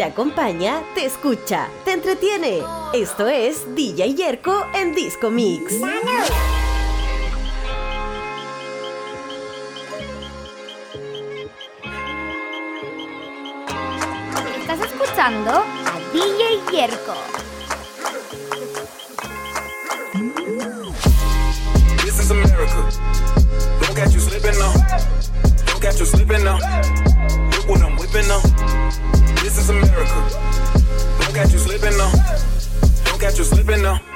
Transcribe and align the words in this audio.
te 0.00 0.04
acompaña, 0.04 0.82
te 0.94 1.04
escucha, 1.04 1.68
te 1.84 1.92
entretiene. 1.92 2.62
Esto 2.94 3.28
es 3.28 3.74
DJ 3.74 4.14
Yerko 4.14 4.64
en 4.72 4.94
Disco 4.94 5.30
Mix. 5.30 5.74
¿Estás 14.58 14.80
escuchando? 14.80 15.59
you're 33.40 33.46
slipping 33.46 33.82
now. 33.82 34.09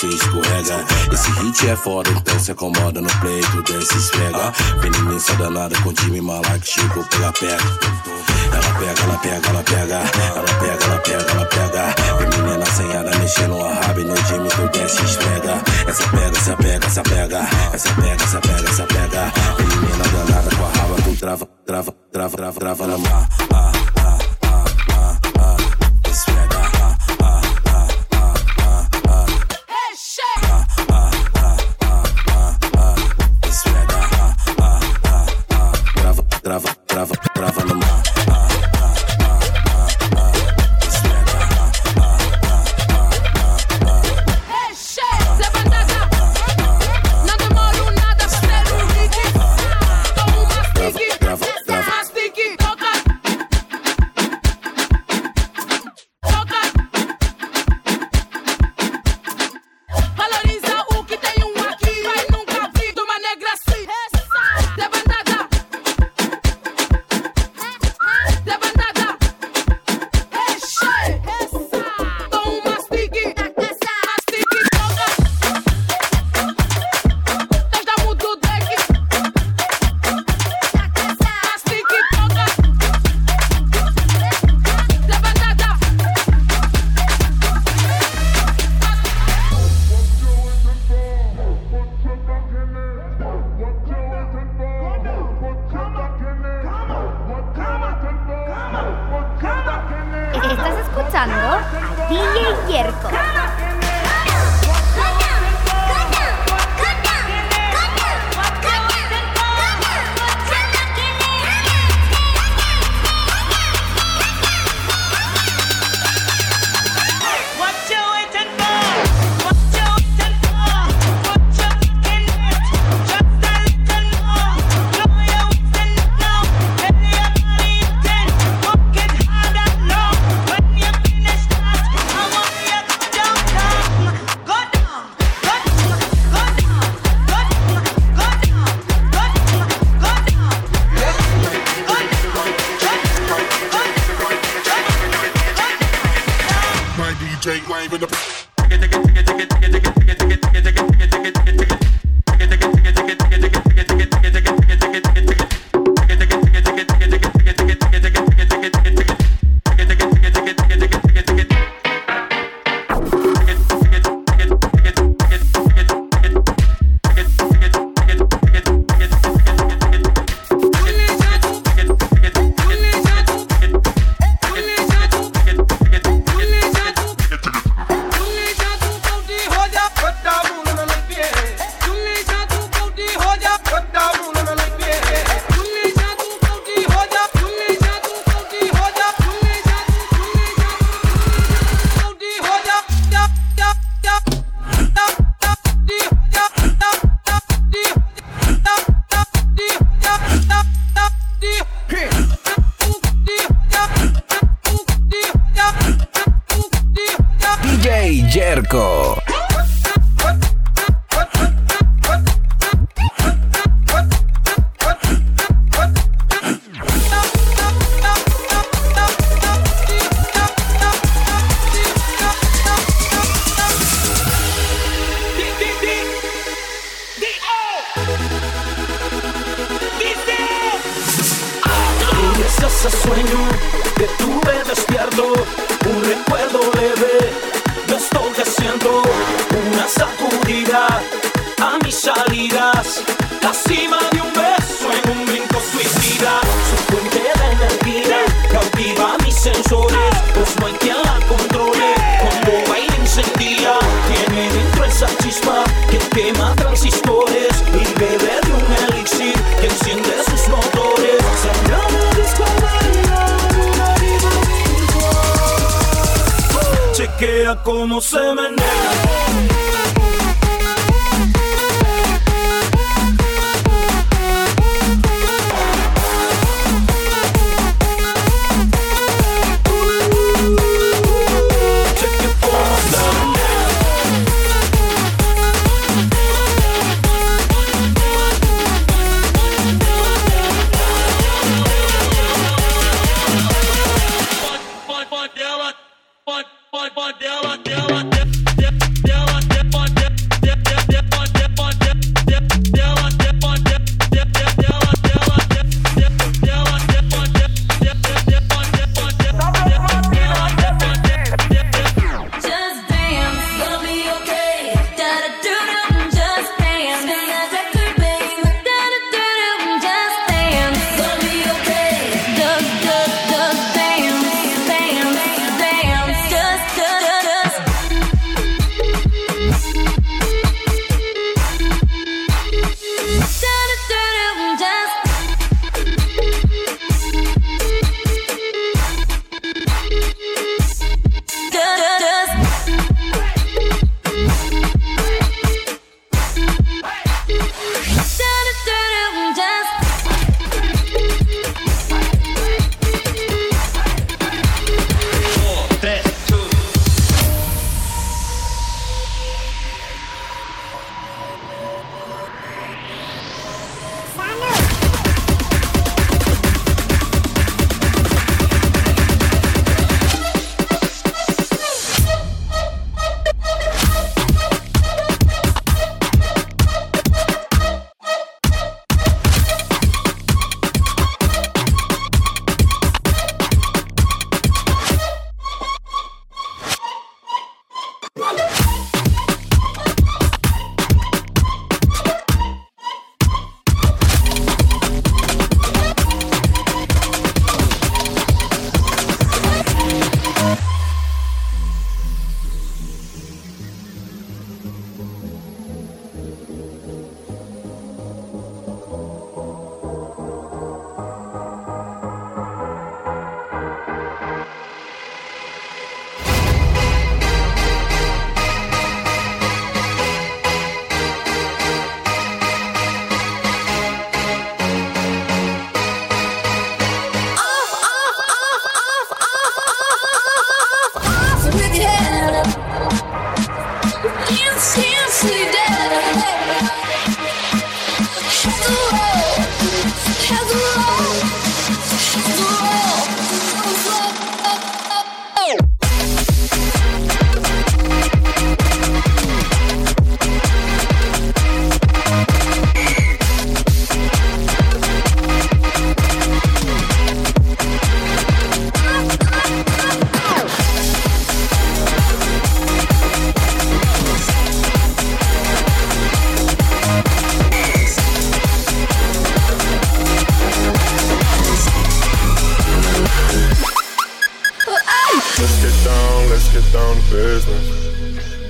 você 0.00 0.06
escorrega. 0.06 0.84
Esse 1.12 1.30
hit 1.32 1.68
é 1.68 1.76
foda, 1.76 2.10
então 2.10 2.38
se 2.38 2.52
acomoda 2.52 3.00
no 3.00 3.10
peito, 3.20 3.62
desce 3.62 3.96
esfrega. 3.98 4.52
Veneninha 4.80 5.36
danada 5.38 5.78
com 5.82 5.92
time 5.92 6.20
mala 6.20 6.58
que 6.58 6.66
chegou 6.66 7.04
pela. 7.04 7.32
Ela 8.52 8.78
pega, 8.78 9.02
ela 9.02 9.18
pega, 9.18 9.48
ela 9.48 9.62
pega, 9.62 9.94
ela 9.94 10.54
pega, 10.58 10.84
ela 10.84 10.98
pega, 11.00 11.30
ela 11.30 11.46
pega. 11.46 11.94
Vem 12.18 12.40
menina 12.40 12.62
assanhada 12.64 13.18
mexendo 13.18 13.60
a 13.60 13.74
raba 13.74 14.00
e 14.00 14.04
no 14.04 14.14
time 14.14 14.46
então 14.46 14.68
tu 14.68 14.78
desce 14.78 15.04
esfrega. 15.04 15.62
Essa 15.86 16.08
pega, 16.08 16.38
essa 16.38 16.56
pega, 16.56 16.86
essa 16.86 17.02
pega, 17.02 17.48
essa 17.72 17.94
pega, 17.94 18.24
essa 18.24 18.40
pega, 18.40 18.70
essa 18.70 18.86
pega. 18.86 19.32
Vem 19.58 19.66
menina 19.66 20.04
danada 20.04 20.56
com 20.56 20.64
a 20.64 20.68
raba, 20.68 21.02
com 21.02 21.14
trava, 21.14 21.48
trava, 21.66 21.94
trava, 22.10 22.36
trava, 22.36 22.58
trava 22.58 22.86
na 22.86 22.98
mar. 22.98 23.69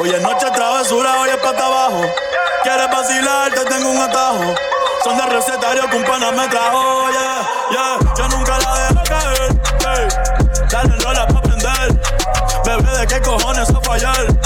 Hoy 0.00 0.10
es 0.10 0.20
noche 0.22 0.46
travesura, 0.54 1.20
hoy 1.20 1.30
es 1.30 1.36
pata 1.36 1.66
abajo. 1.66 2.02
Quieres 2.62 2.90
vacilar, 2.90 3.52
te 3.52 3.64
tengo 3.64 3.90
un 3.90 3.98
atajo. 3.98 4.54
Son 5.04 5.16
de 5.16 5.26
recetario 5.26 5.88
que 5.90 5.96
un 5.96 6.04
pana 6.04 6.30
me 6.32 6.46
trajo, 6.48 7.10
yeah, 7.10 7.50
yeah. 7.70 8.14
Yo 8.16 8.28
nunca 8.28 8.58
la 8.58 8.88
dejo 8.88 9.02
caer, 9.04 9.60
hey. 9.80 10.08
Dale 10.70 10.96
rola 11.04 11.26
pa' 11.26 11.42
prender. 11.42 12.00
Bebé, 12.64 12.98
¿de 12.98 13.06
qué 13.06 13.20
cojones 13.20 13.68
a 13.68 13.80
fallar? 13.80 14.41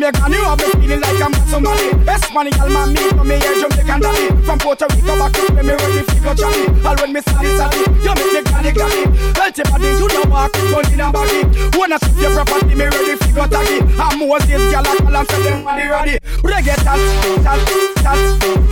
Jamaican, 0.00 0.32
you 0.32 0.40
have 0.40 0.56
me 0.56 0.64
feeling 0.80 1.00
like 1.02 1.20
I'm 1.20 1.34
somebody. 1.52 1.92
Best 2.08 2.32
money, 2.32 2.50
y'all 2.56 2.72
man, 2.72 2.88
me 2.94 3.04
from 3.10 3.28
me 3.28 3.36
here, 3.36 3.52
Jamaican 3.60 4.00
dolly. 4.00 4.32
From 4.48 4.58
Puerto 4.58 4.86
Rico 4.96 5.12
back 5.20 5.32
to 5.34 5.52
me, 5.52 5.60
me 5.60 5.74
run 5.76 5.94
me 5.94 6.02
figure 6.08 6.34
jolly. 6.40 6.64
All 6.80 6.96
when 6.96 7.12
me 7.12 7.20
sally 7.20 7.52
sally, 7.52 7.84
you 8.00 8.14
make 8.16 8.32
me 8.32 8.40
granny 8.48 8.72
granny. 8.72 9.04
Healthy 9.36 9.62
body, 9.68 9.88
you 10.00 10.08
know 10.08 10.24
walk 10.32 10.56
it 10.56 10.72
down 10.72 10.92
in 10.94 11.00
a 11.04 11.12
body. 11.12 11.44
Wanna 11.76 11.98
see 12.00 12.16
your 12.16 12.32
property, 12.32 12.74
me 12.74 12.88
ready 12.88 13.14
figure 13.20 13.44
taggy. 13.44 13.76
I'm 14.00 14.24
Moses, 14.24 14.72
y'all 14.72 14.88
a 14.88 14.96
call 14.96 15.16
and 15.16 15.28
tell 15.28 15.42
them 15.42 15.64
money 15.64 15.84
ready. 15.84 16.16
Reggaeton, 16.48 17.00
tal, 17.44 17.60
tal, 18.00 18.20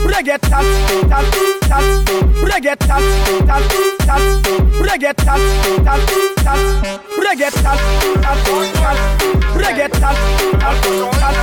reggaeton, 0.09 0.65
reggae 1.13 1.13
tal, 1.13 1.13
tal, 1.13 1.25
tal, 1.69 1.85
reggae 2.41 2.75
tal, 2.89 3.05
tal, 3.45 3.63
tal, 4.09 4.23
reggae 4.81 5.13
tal, 5.13 5.41
tal 5.85 6.38
tat 6.45 6.59
Reggae 7.25 7.51
tat 7.51 7.79
tat 8.23 8.39
tat 8.83 8.99
Reggae 9.57 9.89
tat 9.89 10.17
tat 10.63 10.77
tat 11.21 11.37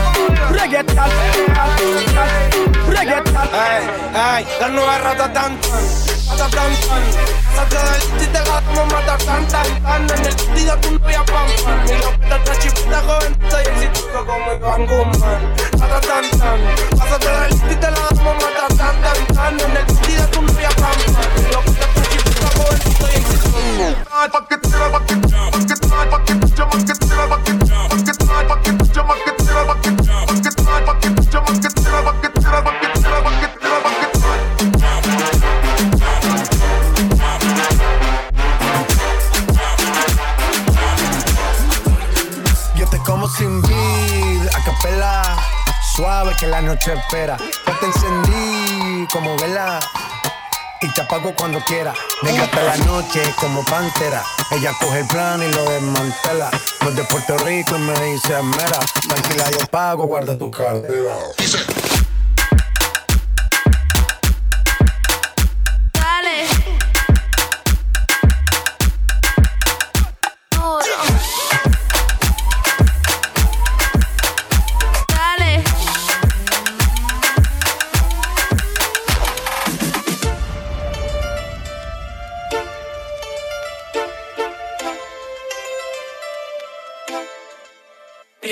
Reggae 0.51 0.84
tat 0.95 1.12
tat 1.55 1.71
tat 2.15 2.31
Reggae 2.89 3.19
tat 3.34 3.49
Ey, 3.55 3.84
ey, 4.13 4.45
la 4.60 4.67
nueva 4.69 4.97
rata 4.97 5.31
tan 5.31 5.60
tan, 5.62 5.84
rata 6.29 6.47
tan 6.49 6.71
tan. 6.88 7.03
Saca 7.55 7.84
del 7.89 8.23
y 8.23 8.27
te 8.27 8.39
gato 8.39 8.63
como 8.73 8.86
mata 8.88 9.17
tan 9.17 9.47
tan 9.47 9.84
tan. 9.84 10.10
En 10.12 10.25
el 10.25 10.38
sentido 10.38 10.77
tu 10.81 10.91
novia 10.91 11.23
pam 11.25 11.47
pam. 11.63 11.88
Lo 12.03 12.12
peta 12.19 12.36
otra 12.36 12.60
chipita 12.60 13.01
joven, 13.01 13.38
estoy 13.43 13.63
exitoso 13.63 14.25
como 14.25 14.53
Iván 14.53 14.86
Guzmán. 14.88 15.53
Rata 15.79 16.01
tan 16.01 16.39
tan, 16.39 16.60
pásate 16.97 17.29
del 17.29 17.71
y 17.71 17.75
te 17.75 17.91
la 17.91 17.99
das 17.99 18.19
como 18.19 18.34
mata 18.34 18.67
tan 18.77 19.01
tan 19.01 19.27
tan. 19.36 19.60
En 19.60 19.77
el 19.77 20.29
tu 20.31 20.41
novia 20.41 20.69
pam 20.69 20.97
pam. 21.13 21.31
Y 21.38 21.53
lo 21.53 21.62
peta 21.62 21.94
espera. 46.93 47.37
Ya 47.37 47.79
te 47.79 47.85
encendí 47.85 49.07
como 49.11 49.35
vela 49.37 49.79
y 50.81 50.91
te 50.93 51.01
apago 51.01 51.33
cuando 51.35 51.59
quiera. 51.61 51.93
Venga 52.21 52.43
hasta 52.43 52.63
la 52.63 52.77
noche 52.77 53.21
como 53.39 53.63
pantera. 53.65 54.23
Ella 54.51 54.71
coge 54.79 54.99
el 54.99 55.07
plan 55.07 55.41
y 55.41 55.51
lo 55.51 55.69
desmantela. 55.69 56.49
No 56.81 56.89
es 56.89 56.95
de 56.95 57.03
Puerto 57.05 57.38
Rico 57.39 57.75
y 57.75 57.79
me 57.79 57.99
dice 58.11 58.41
mera. 58.43 58.79
Tranquila, 59.07 59.51
yo 59.51 59.67
pago, 59.67 60.05
guarda 60.05 60.38
tu 60.38 60.51
cartera. 60.51 61.15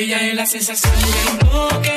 Ella 0.03 0.19
es 0.19 0.35
la 0.35 0.45
sensación 0.45 0.91
del 0.99 1.47
bloque. 1.47 1.95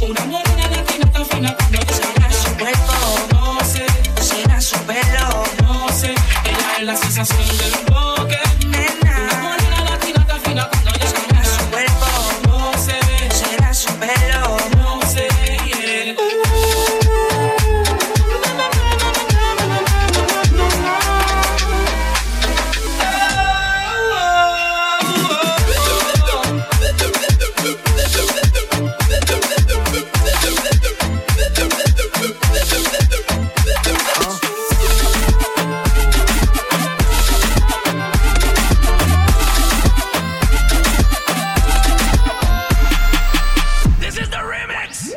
Una 0.00 0.24
morena 0.24 0.68
latina 0.68 1.12
tan 1.12 1.26
fina 1.26 1.54
cuando 1.54 1.78
descarga 1.80 2.32
su 2.32 2.56
cuerpo. 2.56 2.94
No 3.34 3.62
sé, 3.62 3.84
será 4.22 4.58
su 4.58 4.78
pelo. 4.86 5.44
No 5.62 5.86
sé, 5.90 6.12
ella 6.12 6.76
es 6.78 6.84
la 6.84 6.96
sensación 6.96 7.46
del 7.46 7.56
bloque. 7.58 7.75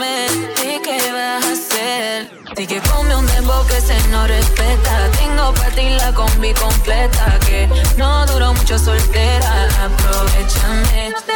Comer. 0.00 0.30
¿Y 0.64 0.80
qué 0.82 1.12
vas 1.12 1.44
a 1.44 1.52
hacer? 1.52 2.30
Di 2.56 2.66
que 2.66 2.80
come 2.80 3.14
un 3.14 3.26
dembow 3.26 3.66
que 3.66 3.80
se 3.80 3.96
no 4.08 4.26
respeta. 4.26 5.10
Tengo 5.18 5.52
para 5.54 5.70
ti 5.70 5.88
la 5.90 6.12
combi 6.12 6.52
completa. 6.54 7.38
Que 7.46 7.68
no 7.96 8.26
duró 8.26 8.54
mucho 8.54 8.78
soltera. 8.78 9.68
Aprovechame. 9.84 11.29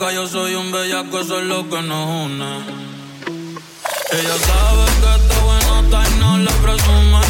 yo 0.00 0.28
soy 0.28 0.54
un 0.54 0.70
bellaco, 0.70 1.20
eso 1.20 1.38
es 1.38 1.46
lo 1.46 1.68
que 1.68 1.82
nos 1.82 2.26
une. 2.26 2.58
Ella 4.12 4.36
sabe 4.46 4.84
que 5.00 5.22
está 5.22 5.40
buenota 5.44 6.04
y 6.08 6.18
no 6.18 6.38
la 6.38 6.50
presuma. 6.52 7.20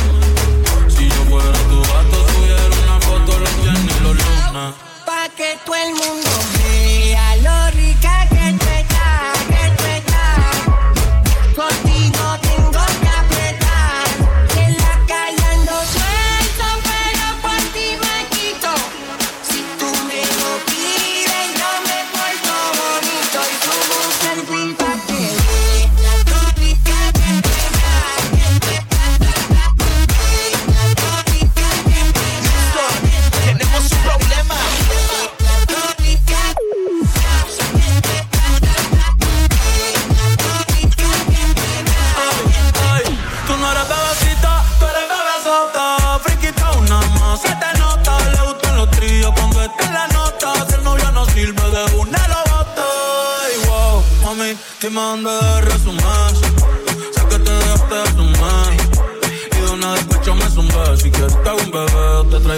Si 0.89 1.09
yo 1.09 1.25
fuera 1.31 1.53
tu 1.53 1.81
gato, 1.83 2.27
tuviera 2.35 2.65
una 2.85 3.01
foto 3.01 3.39
los 3.39 3.63
viernes 3.63 3.97
y 3.97 4.03
los 4.03 4.17
lunes. 4.17 4.75
Pa' 5.07 5.29
que 5.37 5.59
todo 5.65 5.77
el 5.77 5.95
mundo 5.95 6.31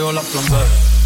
yo 0.07 0.13
la 0.13 0.21
plombé. 0.23 1.06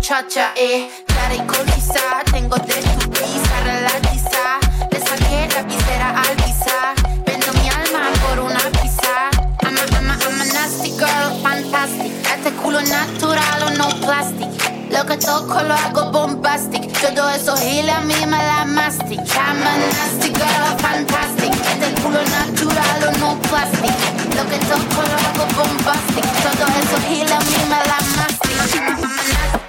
muchacha, 0.00 0.52
eh. 0.56 0.88
Clara 1.04 1.34
y 1.34 1.40
concisa, 1.40 2.00
tengo 2.32 2.56
de 2.56 2.72
tu 2.72 3.10
risa, 3.10 3.60
relatiza. 3.64 4.58
Le 4.90 4.98
saqué 4.98 5.46
la 5.54 5.62
visera 5.64 6.22
al 6.22 6.36
pisar. 6.36 6.94
Vendo 7.26 7.52
mi 7.60 7.68
alma 7.68 8.08
por 8.22 8.40
una 8.40 8.60
pizza. 8.80 9.28
I'm 9.62 9.76
a, 9.76 9.82
I'm 9.92 10.08
a, 10.08 10.14
I'm 10.24 10.40
a 10.40 10.44
nasty 10.54 10.92
girl, 10.96 11.42
fantastic. 11.42 12.12
Este 12.34 12.50
culo 12.62 12.80
natural 12.80 13.62
o 13.62 13.70
no 13.76 13.88
plastic. 14.00 14.48
Lo 14.90 15.04
que 15.04 15.18
toco 15.18 15.60
lo 15.60 15.74
hago 15.74 16.10
bombastic. 16.10 16.90
Todo 16.98 17.28
eso 17.28 17.54
gila 17.58 17.98
a 17.98 18.00
mí 18.00 18.14
me 18.24 18.38
la 18.38 18.64
mastic. 18.64 19.20
I'm 19.36 19.60
a 19.60 19.76
nasty 19.92 20.30
girl, 20.32 20.78
fantastic. 20.78 21.52
Este 21.52 22.00
culo 22.00 22.22
natural 22.24 23.00
o 23.04 23.18
no 23.18 23.38
plastic. 23.50 23.94
Lo 24.34 24.48
que 24.48 24.58
toco 24.64 25.02
lo 25.10 25.16
hago 25.28 25.44
bombastic. 25.58 26.24
Todo 26.40 26.64
eso 26.80 26.96
gila 27.06 27.36
a 27.36 27.40
mí 27.40 27.58
me 27.68 27.80
la 27.90 27.98
mastic. 28.16 28.40
I'm 28.72 28.88
a 28.88 28.96
nasty 28.96 29.59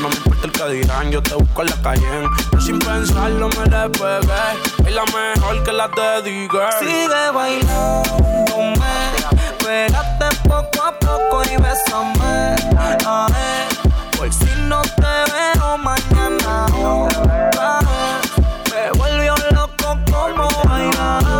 No 0.00 0.08
me 0.08 0.16
importa 0.16 0.46
el 0.46 0.52
que 0.52 0.68
dirán, 0.74 1.10
yo 1.10 1.22
te 1.22 1.34
busco 1.34 1.62
en 1.62 1.68
la 1.68 1.82
calle. 1.82 2.28
Yo 2.52 2.60
sin 2.60 2.78
pensarlo 2.78 3.48
me 3.48 3.64
le 3.64 3.88
pegué. 3.90 4.86
Es 4.86 4.94
la 4.94 5.04
mejor 5.04 5.62
que 5.62 5.72
la 5.72 5.88
te 5.90 6.22
diga. 6.22 6.70
Sigue 6.78 7.30
bailándome. 7.32 8.76
Pégate 9.58 10.36
poco 10.48 10.84
a 10.84 10.92
poco 10.98 11.42
y 11.44 11.56
bésame. 11.56 12.56
A 13.06 13.26
ver, 13.28 14.16
por 14.16 14.32
si 14.32 14.50
no 14.68 14.82
te 14.82 15.32
veo 15.32 15.78
mañana. 15.78 16.66
Otra 16.74 17.78
vez. 17.80 18.72
Me 18.72 18.98
volvió 18.98 19.34
loco 19.52 19.98
como 20.10 20.48
bailar. 20.68 21.35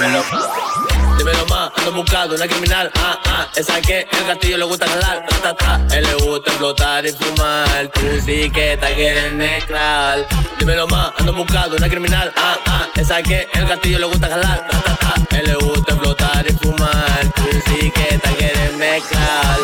Dímelo 0.00 0.24
más. 0.32 1.18
Dímelo 1.18 1.46
más, 1.46 1.70
ando 1.76 1.92
buscando 1.92 2.34
una 2.34 2.48
criminal, 2.48 2.90
ah, 2.96 3.18
ah, 3.26 3.46
esa 3.54 3.80
que 3.82 4.08
el 4.10 4.26
castillo 4.26 4.56
le 4.56 4.64
gusta 4.64 4.86
jalar, 4.88 5.26
ta, 5.26 5.36
ta, 5.42 5.54
ta. 5.54 5.96
Él 5.96 6.04
le 6.04 6.14
gusta 6.14 6.50
explotar 6.50 7.04
y 7.04 7.12
fumar, 7.12 7.88
tú 7.92 8.00
sí 8.24 8.50
que 8.50 8.78
te 8.78 8.94
quieres 8.94 9.32
mezclar. 9.34 10.26
Dímelo 10.58 10.86
más, 10.86 11.12
ando 11.18 11.34
buscando 11.34 11.76
una 11.76 11.88
criminal, 11.88 12.32
ah, 12.36 12.56
ah, 12.66 12.86
esa 12.96 13.22
que 13.22 13.46
el 13.52 13.68
castillo 13.68 13.98
le 13.98 14.06
gusta 14.06 14.28
jalar, 14.28 14.66
ta, 14.68 14.80
ta, 14.80 14.96
ta. 14.96 15.36
Él 15.36 15.46
le 15.46 15.54
gusta 15.56 15.92
explotar 15.92 16.46
y 16.48 16.52
fumar, 16.54 17.32
tú 17.34 17.42
sí 17.66 17.90
que 17.90 18.18
te 18.18 18.30
quieres 18.36 18.72
mezclar. 18.76 19.58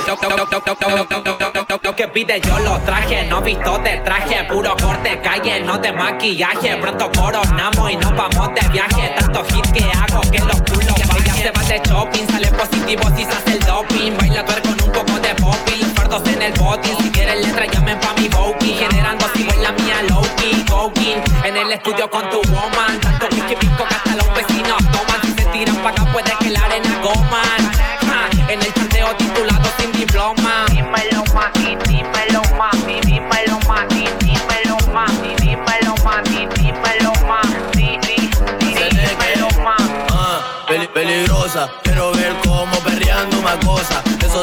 Pide 2.16 2.40
yo 2.40 2.58
lo 2.60 2.78
traje, 2.78 3.24
no 3.24 3.42
visto 3.42 3.76
de 3.80 3.98
traje, 3.98 4.42
puro 4.44 4.74
corte, 4.80 5.20
calle, 5.20 5.60
no 5.60 5.76
de 5.76 5.92
maquillaje. 5.92 6.74
Pronto 6.78 7.10
coronamos 7.14 7.90
y 7.90 7.96
nos 7.96 8.16
vamos 8.16 8.54
de 8.54 8.66
viaje. 8.68 9.12
Tanto 9.18 9.44
hit 9.44 9.70
que 9.70 9.84
hago 9.84 10.22
que 10.22 10.38
los 10.38 10.62
culos 10.62 10.94
Ella 10.96 11.34
se 11.34 11.50
va 11.50 11.62
de 11.64 11.78
shopping, 11.86 12.26
sale 12.28 12.48
positivo 12.52 13.02
si 13.14 13.22
se 13.22 13.32
hace 13.32 13.52
el 13.52 13.60
doping. 13.66 14.16
Baila 14.16 14.42
tuer 14.46 14.62
con 14.62 14.72
un 14.82 14.92
poco 14.92 15.20
de 15.20 15.34
popping, 15.34 15.94
fardos 15.94 16.26
en 16.26 16.40
el 16.40 16.52
botín. 16.54 16.96
Si 17.02 17.10
quieres 17.10 17.46
letra, 17.46 17.66
llamen 17.66 18.00
pa' 18.00 18.14
mi 18.18 18.28
booking. 18.28 18.78
Generando 18.78 19.26
así 19.26 19.46
la 19.60 19.72
mía 19.72 20.02
low-key, 20.08 20.64
go-king. 20.70 21.22
En 21.44 21.54
el 21.54 21.70
estudio 21.70 22.08
con 22.08 22.30
tu 22.30 22.40
woman, 22.48 22.85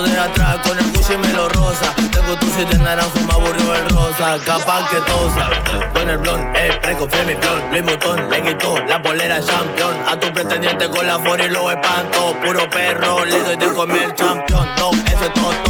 de 0.02 0.20
atrás 0.20 0.58
con 0.68 0.78
el 0.78 0.92
Gucci 0.92 1.18
me 1.18 1.34
lo 1.34 1.48
rosa. 1.50 1.94
Tengo 2.12 2.36
tu 2.38 2.48
siete 2.48 2.78
naranjo, 2.80 3.20
me 3.20 3.34
aburrió 3.34 3.76
el 3.76 3.90
rosa. 3.90 4.38
Capaz 4.46 4.90
que 4.90 4.98
tosa, 5.02 5.50
con 5.94 6.10
el 6.10 6.18
blond, 6.18 6.56
eh, 6.56 6.80
preco, 6.82 7.08
mi 7.28 7.36
blond. 7.36 7.72
Luis 7.72 7.84
Butón, 7.84 8.30
le 8.30 8.42
quitó 8.42 8.80
la 8.88 9.02
polera 9.02 9.40
champion. 9.40 9.96
A 10.08 10.20
tu 10.20 10.34
pretendiente 10.34 10.90
con 10.90 11.06
la 11.06 11.20
for 11.20 11.40
y 11.40 11.50
lo 11.50 11.70
espanto. 11.70 12.36
Puro 12.44 12.70
perro, 12.70 13.26
le 13.26 13.40
doy 13.44 13.56
de 13.58 13.74
comer 13.74 14.16
champion. 14.16 14.68
No, 14.78 14.92
eso 14.92 15.26
es 15.26 15.34
todo. 15.34 15.64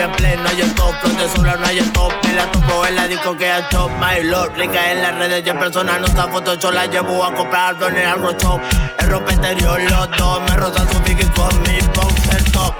Moví 0.00 0.12
en 0.12 0.12
pleno 0.12 0.48
y 0.56 0.60
el 0.62 0.74
top, 0.74 0.94
no 1.02 1.66
hay 1.66 1.78
stop. 1.78 2.12
Me 2.24 2.32
la 2.34 2.50
topo 2.50 2.86
en 2.86 2.96
la 2.96 3.06
disco 3.06 3.36
que 3.36 3.58
es 3.58 3.68
top, 3.68 3.90
my 3.98 4.22
lord. 4.24 4.56
Rica 4.56 4.92
en 4.92 5.02
las 5.02 5.14
redes 5.16 5.42
y 5.44 5.50
en 5.50 5.58
persona 5.58 5.98
no 5.98 6.06
está 6.06 6.26
foto, 6.28 6.54
yo 6.54 6.70
la 6.70 6.86
llevo 6.86 7.22
a 7.24 7.34
comprar 7.34 7.76
en 7.82 7.96
el 7.96 8.06
algo 8.06 8.32
shop. 8.32 8.60
El 8.98 9.10
ropa 9.10 9.32
interior, 9.32 9.80
los 9.82 10.10
dos 10.16 10.40
me 10.48 10.56
rozan 10.56 10.88
su 10.90 10.98
pique 11.02 11.26
con 11.32 11.62
mi 11.62 11.78
boxer 11.94 12.42
top. 12.52 12.74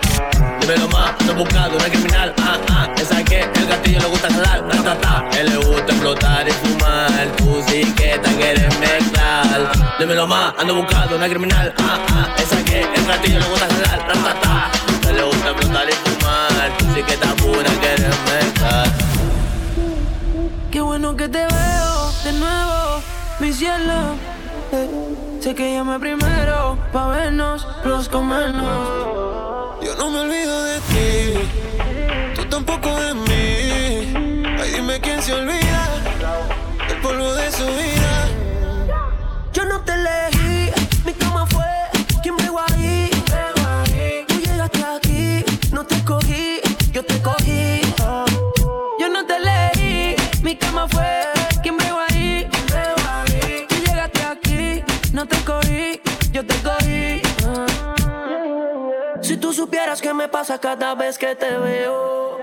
Dímelo 0.61 0.89
más, 0.89 1.13
ando 1.21 1.35
buscando 1.35 1.77
una 1.77 1.89
criminal, 1.89 2.35
ah, 2.43 2.59
ah, 2.71 2.89
esa 2.97 3.23
que 3.25 3.41
el 3.41 3.67
gatillo 3.67 4.01
le 4.01 4.07
gusta 4.07 4.29
jalar, 4.33 4.69
ta, 4.69 4.83
ta, 4.83 5.01
ta. 5.01 5.25
Él 5.39 5.51
le 5.51 5.57
gusta 5.57 5.93
explotar 5.93 6.49
y 6.49 6.53
fumar, 6.53 7.29
tú 7.37 7.63
sí 7.69 7.93
que 7.97 8.19
te 8.19 8.37
quieres 8.37 8.79
mezclar. 8.79 9.73
Dímelo 9.99 10.27
más, 10.27 10.55
ando 10.59 10.75
buscando 10.75 11.17
una 11.17 11.29
criminal, 11.29 11.75
ah, 11.81 11.99
ah, 12.13 12.35
esa 12.39 12.65
que 12.65 12.81
el 12.81 13.07
gatillo 13.07 13.41
le 13.41 13.47
gusta 13.47 13.67
jalar, 13.67 14.07
ta, 14.07 14.13
ta, 14.15 14.41
ta. 14.41 14.71
Él 15.11 15.17
le 15.17 15.23
gusta 15.25 15.51
explotar 15.51 15.89
y 15.89 15.93
fumar, 15.93 16.10
que 17.03 17.17
te 17.17 17.27
pura 17.43 17.71
quieres. 17.81 18.17
Qué 20.71 20.81
bueno 20.81 21.17
que 21.17 21.29
te 21.29 21.39
veo 21.39 22.13
de 22.25 22.33
nuevo, 22.33 23.03
mi 23.39 23.53
cielo. 23.53 24.17
Eh, 24.73 24.89
sé 25.41 25.55
que 25.55 25.75
llamé 25.75 25.99
primero 25.99 26.79
pa' 26.93 27.09
vernos, 27.09 27.67
los 27.85 28.09
comernos. 28.09 29.83
Yo 29.83 29.95
no 29.97 30.11
me 30.11 30.21
olvido 30.21 30.65
de 30.65 30.79
ti, 30.91 32.35
tú 32.35 32.45
tampoco 32.47 32.89
de 33.01 33.15
mí. 33.15 34.47
Ay, 34.61 34.73
dime 34.75 35.01
quién 35.01 35.23
se 35.23 35.33
olvida 35.33 35.89
del 36.89 37.01
polvo 37.01 37.33
de 37.35 37.51
su 37.51 37.67
vida. 37.67 38.29
Yo 39.53 39.65
no 39.65 39.81
te 39.81 39.93
elegí, 39.95 40.71
mi 41.05 41.13
cama 41.15 41.47
fue 41.47 41.80
yo 47.01 47.07
te 47.07 47.23
cogí. 47.23 47.81
Yo 48.99 49.09
no 49.09 49.25
te 49.25 49.37
elegí, 49.37 50.17
mi 50.43 50.55
cama 50.57 50.87
fue 50.89 51.23
quien 51.63 51.77
me 51.77 51.85
ahí. 51.85 52.49
Tú 53.69 53.77
llegaste 53.77 54.23
aquí, 54.23 54.85
no 55.13 55.27
te 55.27 55.37
cogí, 55.45 56.01
yo 56.31 56.45
te 56.45 56.55
cogí. 56.63 57.23
Si 59.23 59.37
tú 59.37 59.53
supieras 59.53 60.01
qué 60.03 60.13
me 60.13 60.29
pasa 60.29 60.59
cada 60.59 60.95
vez 60.95 61.17
que 61.17 61.35
te 61.35 61.57
veo. 61.57 62.39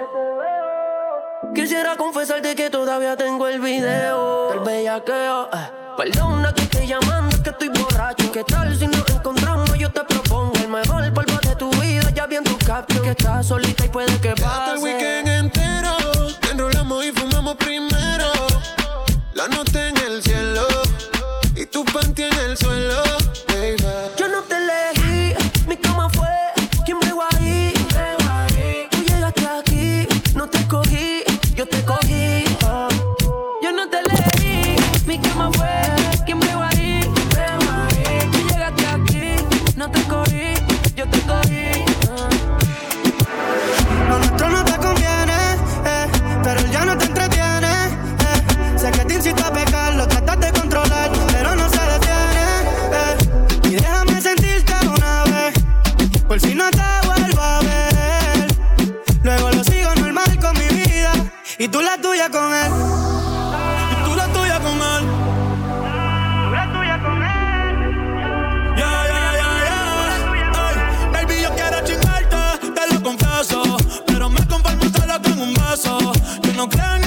Quisiera 1.54 1.96
confesarte 1.96 2.56
que 2.56 2.70
todavía 2.70 3.16
tengo 3.16 3.48
el 3.48 3.60
video 3.60 4.50
del 4.50 4.60
bellaqueo. 4.60 5.50
eh. 5.54 5.72
Perdona 5.98 6.54
que 6.54 6.62
estoy 6.64 6.88
llamando, 6.88 7.36
que 7.44 7.50
estoy 7.50 7.70
borracho. 7.70 8.32
¿Qué 8.32 8.44
tal 8.44 8.76
si 8.76 8.88
nos 8.88 9.08
encontramos? 9.10 9.78
Yo 9.78 9.92
te 9.92 10.04
propongo 10.04 10.54
el 10.58 10.68
mejor 10.68 11.04
Ya 12.18 12.26
vi 12.26 12.36
en 12.36 12.44
tu 12.44 12.58
caption 12.58 13.04
que 13.04 13.12
estás 13.12 13.46
solita 13.46 13.86
y 13.86 13.90
puede 13.90 14.08
que 14.20 14.30
Hasta 14.30 14.74
el 14.74 14.80
pase. 14.80 14.84
weekend 14.84 15.28
entero, 15.28 15.96
te 16.42 16.50
enrolamos 16.50 17.06
y 17.06 17.12
fumamos 17.12 17.56
primero. 17.58 18.32
La 19.36 19.48
nota 19.48 19.88
en 19.88 19.96
el 19.98 20.24
cielo 20.24 20.66
y 21.56 21.68
tu 21.68 21.86
panty 21.86 22.24
en 22.24 22.34
el 22.34 22.58
suelo, 22.58 23.04
Y 61.60 61.68
tú 61.70 61.82
la 61.82 61.98
tuya 61.98 62.30
con 62.30 62.54
él. 62.54 62.72
Y 63.92 63.96
tú 64.06 64.16
la 64.16 64.28
tuya 64.28 64.60
con 64.60 64.74
él. 64.74 65.06
Tú 66.44 66.52
la 66.52 66.72
tuya 66.72 67.02
con 67.02 67.24
él. 67.24 67.76
Yeah, 68.78 69.08
yeah, 69.08 69.32
yeah, 69.34 69.54
yeah. 69.66 71.14
Hey, 71.14 71.26
baby, 71.26 71.42
yo 71.42 71.50
quiero 71.56 71.84
chingarte, 71.84 72.38
te 72.76 72.94
lo 72.94 73.02
confieso. 73.02 73.78
Pero 74.06 74.30
me 74.30 74.46
conformo 74.46 74.84
solo 74.96 75.20
con 75.24 75.40
un 75.40 75.54
beso. 75.56 75.98
Yo 76.44 76.54
no 76.54 76.70
creo 76.70 76.96
en 76.98 77.07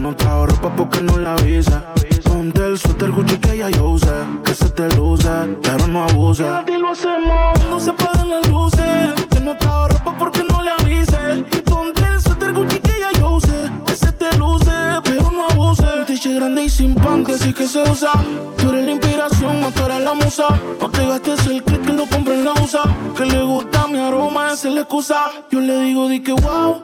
no 0.00 0.16
trajo 0.16 0.46
ropa 0.46 0.74
porque 0.74 1.02
no 1.02 1.18
la 1.18 1.34
avisa. 1.34 1.84
Ponte 2.24 2.64
el 2.64 2.78
suéter 2.78 3.10
Gucci 3.10 3.36
que 3.36 3.58
ya 3.58 3.68
yo 3.68 3.90
usé. 3.90 4.12
Que 4.44 4.54
se 4.54 4.70
te 4.70 4.88
luce, 4.96 5.28
pero 5.62 5.86
no. 5.86 6.06
Quédate 6.34 6.72
y 6.72 6.78
lo 6.78 6.88
hacemos 6.88 7.58
cuando 7.58 7.80
se 7.80 7.92
paguen 7.92 8.30
las 8.30 8.48
luces. 8.48 9.26
Que 9.30 9.40
no 9.40 9.54
ropa 9.54 10.16
porque 10.18 10.42
no 10.44 10.62
le 10.62 10.70
avise. 10.70 11.44
Ponte 11.64 12.02
el 12.02 12.20
suéter 12.20 12.52
Gucci 12.54 12.78
que 12.78 13.00
ya 13.00 13.20
yo 13.20 13.30
usé. 13.36 13.70
Que 13.86 13.94
se 13.94 14.12
te 14.12 14.36
luce, 14.38 14.72
pero 15.04 15.30
no 15.30 15.46
abuse. 15.50 15.82
Un 15.82 16.06
t 16.06 16.34
grande 16.34 16.64
y 16.64 16.70
sin 16.70 16.94
pan 16.94 17.22
que 17.22 17.36
sí 17.36 17.52
que 17.52 17.66
se 17.66 17.82
usa. 17.82 18.12
Tú 18.56 18.70
eres 18.70 18.86
la 18.86 18.92
inspiración, 18.92 19.60
no 19.60 19.70
tú 19.70 19.82
la 19.86 20.14
musa. 20.14 20.46
No 20.80 20.90
te 20.90 21.06
gastes 21.06 21.46
el 21.46 21.62
click 21.62 21.84
que 21.84 21.92
lo 21.92 22.06
compre 22.06 22.34
en 22.34 22.44
la 22.46 22.52
usa. 22.54 22.82
Que 23.16 23.26
le 23.26 23.42
gusta 23.42 23.86
mi 23.86 23.98
aroma, 23.98 24.52
esa 24.52 24.68
es 24.68 24.74
la 24.74 24.80
excusa. 24.80 25.30
Yo 25.50 25.60
le 25.60 25.78
digo, 25.80 26.08
di 26.08 26.20
que 26.20 26.32
wow. 26.32 26.82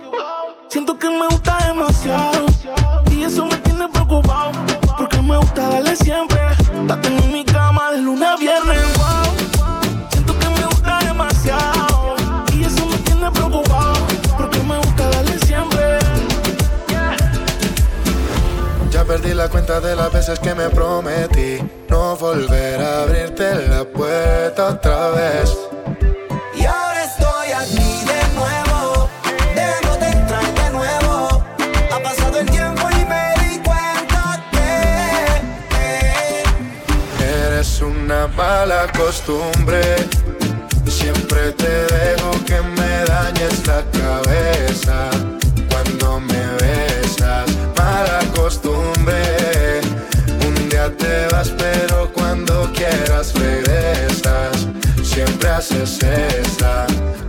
Siento 0.76 0.98
que 0.98 1.08
me 1.08 1.26
gusta 1.28 1.56
demasiado. 1.68 2.44
Y 3.10 3.22
eso 3.22 3.46
me 3.46 3.56
tiene 3.56 3.88
preocupado. 3.88 4.52
Porque 4.98 5.22
me 5.22 5.38
gusta 5.38 5.70
darle 5.70 5.96
siempre. 5.96 6.38
La 6.86 7.00
tengo 7.00 7.24
en 7.24 7.32
mi 7.32 7.44
cama 7.46 7.92
de 7.92 8.02
lunes 8.02 8.28
a 8.28 8.36
viernes. 8.36 8.82
Wow. 8.98 10.06
Siento 10.10 10.38
que 10.38 10.48
me 10.50 10.66
gusta 10.66 10.98
demasiado. 10.98 12.16
Y 12.52 12.64
eso 12.64 12.84
me 12.84 12.98
tiene 12.98 13.30
preocupado. 13.30 13.94
Porque 14.36 14.58
me 14.64 14.76
gusta 14.76 15.08
darle 15.08 15.38
siempre. 15.38 15.98
Ya 18.90 19.04
perdí 19.06 19.32
la 19.32 19.48
cuenta 19.48 19.80
de 19.80 19.96
las 19.96 20.12
veces 20.12 20.38
que 20.40 20.54
me 20.54 20.68
prometí 20.68 21.58
no 21.88 22.16
volver 22.16 22.82
a 22.82 23.04
abrirte 23.04 23.66
la 23.66 23.82
puerta 23.86 24.66
otra 24.66 25.08
vez. 25.08 25.65
Mala 38.66 38.90
costumbre. 38.98 39.80
Siempre 40.88 41.52
te 41.52 41.70
dejo 41.94 42.30
que 42.44 42.60
me 42.60 43.04
dañes 43.06 43.64
la 43.64 43.80
cabeza 43.92 45.08
cuando 45.70 46.18
me 46.18 46.44
besas. 46.60 47.48
Mala 47.76 48.20
costumbre. 48.34 49.80
Un 50.44 50.68
día 50.68 50.90
te 50.98 51.28
vas, 51.32 51.50
pero 51.50 52.10
cuando 52.12 52.68
quieras 52.72 53.34
regresas. 53.34 54.66
Siempre 55.04 55.48
haces 55.48 56.00
esa. 56.02 56.86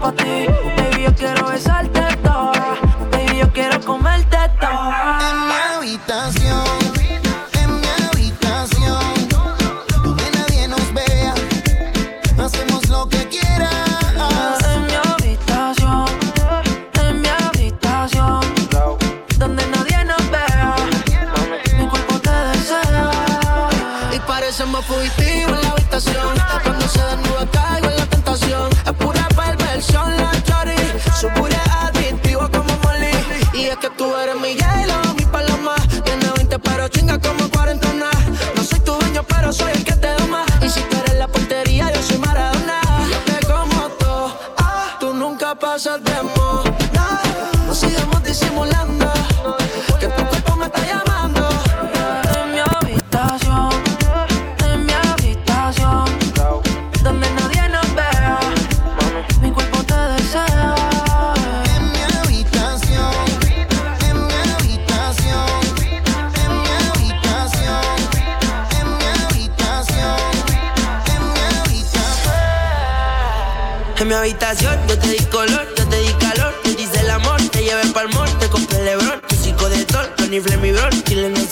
tuya 0.00 0.46
la 0.46 0.67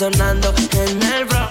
en 0.08 1.02
el 1.02 1.24
bro. 1.24 1.50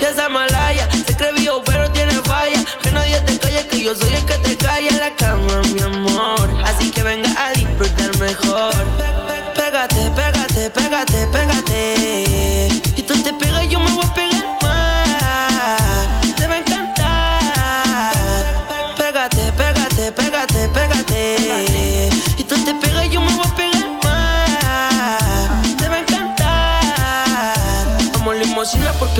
Ya 0.00 0.10
esa 0.10 0.28
malaya, 0.28 0.88
se 0.90 1.32
vivo 1.32 1.62
pero 1.64 1.90
tiene 1.90 2.12
falla, 2.22 2.64
que 2.82 2.92
nadie 2.92 3.20
te 3.22 3.38
calle, 3.38 3.66
que 3.66 3.82
yo 3.82 3.94
soy 3.94 4.14
el 4.14 4.24
que 4.24 4.38
te 4.38 4.56
calla 4.56 4.92
la 4.98 5.14
cama, 5.16 5.62
mi 5.72 5.80
amor. 5.80 6.45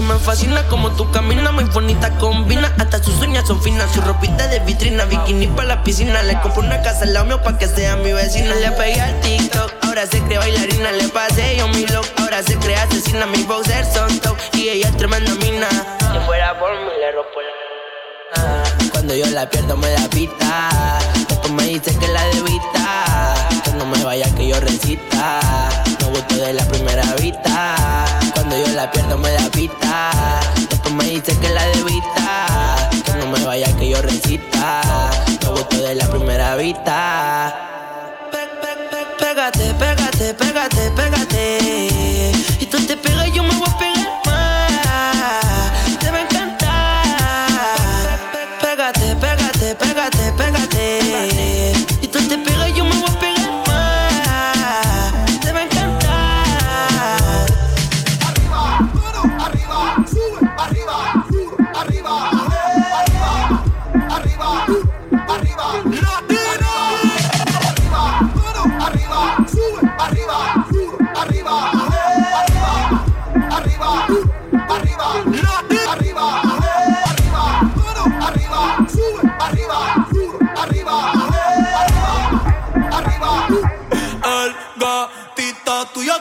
Me 0.06 0.18
fascina 0.18 0.62
como 0.68 0.90
tú 0.92 1.10
caminas, 1.10 1.52
muy 1.52 1.64
bonita 1.64 2.10
combina. 2.18 2.72
Hasta 2.78 3.02
sus 3.02 3.20
uñas 3.20 3.46
son 3.46 3.60
finas, 3.62 3.92
su 3.92 4.00
ropita 4.00 4.46
de 4.48 4.60
vitrina, 4.60 5.04
bikini 5.04 5.46
para 5.48 5.68
la 5.68 5.82
piscina. 5.82 6.22
Le 6.22 6.40
compro 6.40 6.62
una 6.62 6.80
casa 6.82 7.04
al 7.04 7.12
lado 7.12 7.26
mío 7.26 7.42
pa' 7.42 7.58
que 7.58 7.66
sea 7.66 7.96
mi 7.96 8.12
vecina. 8.12 8.54
Le 8.54 8.70
pegué 8.72 9.00
al 9.00 9.20
TikTok, 9.20 9.72
ahora 9.82 10.06
se 10.06 10.20
cree 10.22 10.38
bailarina. 10.38 10.92
Le 10.92 11.08
pasé 11.08 11.56
yo 11.56 11.68
mi 11.68 11.86
look, 11.86 12.06
ahora 12.18 12.42
se 12.42 12.56
cree 12.56 12.76
asesina. 12.76 13.26
Mi 13.26 13.42
boxer 13.42 13.84
son 13.84 14.18
top 14.20 14.36
y 14.54 14.68
ella 14.68 14.88
es 14.88 14.96
tremenda 14.96 15.34
mina. 15.34 15.68
Si 15.70 16.18
fuera 16.26 16.58
por 16.58 16.70
mí, 16.72 16.90
le 17.00 17.12
rompo 17.12 17.40
la 17.40 17.66
cuando 18.92 19.14
yo 19.14 19.26
la 19.26 19.48
pierdo 19.48 19.76
me 19.76 19.88
da 19.88 20.08
pita 20.08 20.98
Después 21.28 21.52
me 21.52 21.64
dice 21.64 21.96
que 21.96 22.08
la 22.08 22.24
debita 22.24 23.34
Que 23.62 23.70
no 23.72 23.86
me 23.86 24.02
vaya 24.02 24.26
que 24.34 24.48
yo 24.48 24.58
recita 24.58 25.40
No 26.00 26.08
gusto 26.08 26.34
de 26.34 26.52
la 26.52 26.64
primera 26.64 27.04
vista 27.14 27.76
Cuando 28.34 28.56
yo 28.58 28.66
la 28.74 28.90
pierdo 28.90 29.16
me 29.16 29.30
da 29.30 29.48
pita 29.50 29.75
senhorita 36.66 37.65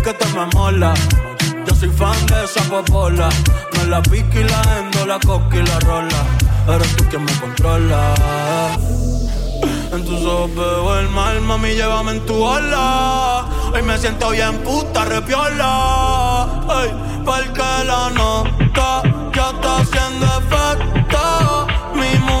Tu 0.00 0.04
piquete 0.04 0.26
me 0.34 0.46
mola. 0.54 0.94
Yo 1.66 1.74
soy 1.74 1.90
fan 1.90 2.26
de 2.26 2.44
esa 2.44 2.62
popola. 2.70 3.28
No 3.74 3.84
la 3.84 4.02
pique 4.02 4.40
y 4.40 4.44
la 4.44 4.62
endo, 4.78 5.06
la 5.06 5.18
coca 5.20 5.56
y 5.56 5.62
la 5.62 5.78
rola. 5.80 6.24
Eres 6.68 6.96
tú 6.96 7.04
quien 7.10 7.24
me 7.24 7.32
controla. 7.32 8.14
En 9.92 10.04
tus 10.04 10.24
ojos 10.24 10.54
veo 10.54 10.98
el 11.00 11.08
mal, 11.10 11.40
mami, 11.42 11.74
llévame 11.74 12.12
en 12.12 12.26
tu 12.26 12.42
ola. 12.42 13.44
Hoy 13.74 13.82
me 13.82 13.98
siento 13.98 14.30
bien 14.30 14.58
puta, 14.62 15.04
repiola. 15.04 16.48
Ey, 16.82 16.90
porque 17.24 17.84
la 17.84 18.10
nota 18.10 19.02
ya 19.34 19.50
está 19.50 19.76
haciendo 19.76 20.26
efecto. 20.40 21.66
Mi 21.94 22.18
mundo 22.20 22.39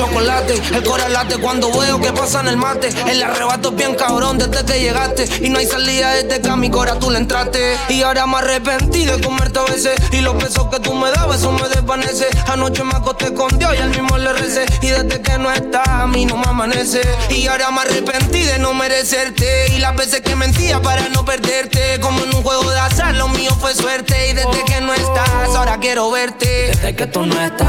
chocolate. 0.00 0.54
El 0.74 0.82
corazón 0.84 1.00
late 1.12 1.36
cuando 1.38 1.70
veo 1.78 2.00
que 2.00 2.12
pasa 2.12 2.40
en 2.40 2.48
el 2.48 2.56
mate. 2.56 2.88
El 3.06 3.22
arrebato 3.22 3.70
es 3.70 3.76
bien 3.76 3.94
cabrón 3.94 4.38
desde 4.38 4.64
que 4.64 4.80
llegaste. 4.80 5.28
Y 5.44 5.48
no 5.50 5.58
hay 5.58 5.66
salida 5.66 6.14
desde 6.14 6.40
que 6.40 6.48
a 6.48 6.56
mi 6.56 6.70
cora 6.70 6.98
tú 6.98 7.10
le 7.10 7.18
entraste. 7.18 7.76
Y 7.88 8.02
ahora 8.02 8.26
me 8.26 8.38
arrepentí 8.38 9.04
de 9.04 9.20
comerte 9.20 9.58
a 9.58 9.64
veces. 9.64 10.00
Y 10.12 10.20
los 10.20 10.36
besos 10.36 10.68
que 10.70 10.80
tú 10.80 10.94
me 10.94 11.10
dabas, 11.10 11.40
eso 11.40 11.52
me 11.52 11.68
desvanece. 11.68 12.28
Anoche 12.46 12.82
me 12.84 12.94
acosté 12.94 13.34
con 13.34 13.56
Dios 13.58 13.74
y 13.74 13.78
al 13.78 13.90
mismo 13.90 14.16
le 14.16 14.32
recé. 14.32 14.66
Y 14.80 14.88
desde 14.88 15.20
que 15.20 15.38
no 15.38 15.52
estás, 15.52 15.86
a 15.86 16.06
mí 16.06 16.24
no 16.24 16.36
me 16.36 16.46
amanece. 16.48 17.02
Y 17.28 17.46
ahora 17.46 17.70
me 17.70 17.80
arrepentí 17.82 18.42
de 18.42 18.58
no 18.58 18.72
merecerte. 18.72 19.74
Y 19.74 19.78
las 19.78 19.94
veces 19.96 20.20
que 20.22 20.34
mentía 20.34 20.80
para 20.80 21.08
no 21.10 21.24
perderte. 21.24 22.00
Como 22.00 22.22
en 22.24 22.34
un 22.34 22.42
juego 22.42 22.70
de 22.70 22.80
azar, 22.80 23.14
lo 23.16 23.28
mío 23.28 23.50
fue 23.60 23.74
suerte. 23.74 24.30
Y 24.30 24.32
desde 24.32 24.64
que 24.64 24.80
no 24.80 24.94
estás, 24.94 25.54
ahora 25.56 25.78
quiero 25.78 26.10
verte. 26.10 26.68
Desde 26.68 26.94
que 26.94 27.06
tú 27.06 27.26
no 27.26 27.40
estás, 27.40 27.68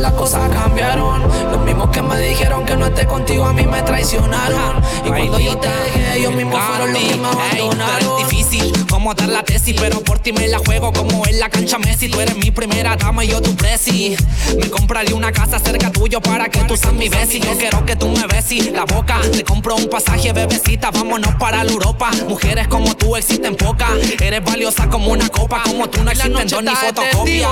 las 0.00 0.12
cosas 0.12 0.48
cambiaron. 0.50 1.22
Los 1.50 1.60
mismos 1.62 1.90
que 1.90 2.02
me 2.02 2.18
dijeron 2.20 2.64
que 2.64 2.76
no 2.76 2.86
esté 2.86 3.06
contigo 3.06 3.44
a 3.44 3.52
mí 3.52 3.66
me 3.66 3.82
traicionaron. 3.82 4.82
Y 5.04 5.08
cuando 5.08 5.38
yo 5.38 5.56
te 5.58 5.68
dejé, 5.68 6.18
ellos 6.18 6.34
mismos 6.34 6.60
fueron 6.60 6.92
los 6.92 7.02
que 7.02 7.16
me 7.16 7.28
abandonaron. 7.28 8.20
Es 8.20 8.28
difícil 8.28 8.86
como 8.88 9.14
dar 9.14 9.28
la 9.28 9.42
tesis, 9.42 9.76
pero 9.78 10.00
por 10.00 10.18
ti 10.18 10.32
me 10.32 10.48
la 10.48 10.58
juego 10.58 10.92
como 10.92 11.26
en 11.26 11.38
la 11.38 11.48
cancha 11.48 11.78
Messi. 11.78 12.08
Tú 12.08 12.20
eres 12.20 12.36
mi 12.36 12.50
primera 12.50 12.96
dama 12.96 13.24
y 13.24 13.28
yo 13.28 13.40
tu 13.40 13.54
presi. 13.54 14.16
Me 14.58 14.70
compraré 14.70 15.12
una 15.12 15.32
casa 15.32 15.58
cerca 15.58 15.90
tuyo 15.90 16.20
para 16.20 16.48
que 16.48 16.60
tú 16.60 16.76
seas 16.76 16.94
mi 16.94 17.08
besi. 17.08 17.40
Yo 17.40 17.56
quiero 17.56 17.84
que 17.84 17.96
tú 17.96 18.08
me 18.08 18.26
besis 18.26 18.72
la 18.72 18.84
boca. 18.84 19.20
Te 19.32 19.44
compro 19.44 19.76
un 19.76 19.88
pasaje, 19.88 20.32
bebecita, 20.32 20.90
vámonos 20.90 21.34
para 21.36 21.64
la 21.64 21.70
Europa. 21.70 22.10
Mujeres 22.28 22.68
como 22.68 22.94
tú 22.96 23.16
existen 23.16 23.56
pocas. 23.56 23.90
Eres 24.20 24.44
valiosa 24.44 24.88
como 24.88 25.12
una 25.12 25.28
copa, 25.28 25.62
como 25.64 25.88
tú 25.88 26.02
no 26.04 26.10
existen 26.10 26.48
dos 26.48 26.62
ni 26.62 26.74
fotocopia 26.74 27.48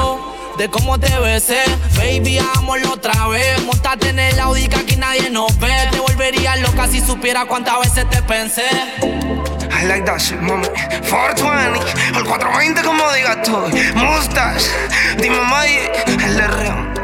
de 0.58 0.68
cómo 0.70 0.98
te 0.98 1.18
besé. 1.18 1.62
Baby, 1.96 2.38
hagámoslo 2.38 2.92
otra 2.92 3.28
vez. 3.28 3.62
Montate 3.64 4.10
en 4.10 4.18
el 4.18 4.38
Audi 4.40 4.68
que 4.68 4.76
aquí 4.76 4.96
nadie 4.96 5.30
nos 5.30 5.58
ve. 5.58 5.72
Te 5.90 6.00
volvería 6.00 6.56
loca 6.56 6.86
si 6.88 7.00
supiera 7.00 7.44
cuántas 7.46 7.80
veces 7.80 8.08
te 8.10 8.22
pensé. 8.22 8.64
I 9.02 9.86
like 9.86 10.04
that 10.06 10.18
shit, 10.18 10.40
mami. 10.40 10.66
420, 11.10 12.18
el 12.18 12.24
420 12.24 12.82
como 12.82 13.12
digas 13.12 13.42
tú. 13.42 13.56
Mustache, 13.94 14.70
dime 15.18 15.40
Maya, 15.40 15.92
el 16.24 16.40
R. 16.40 16.95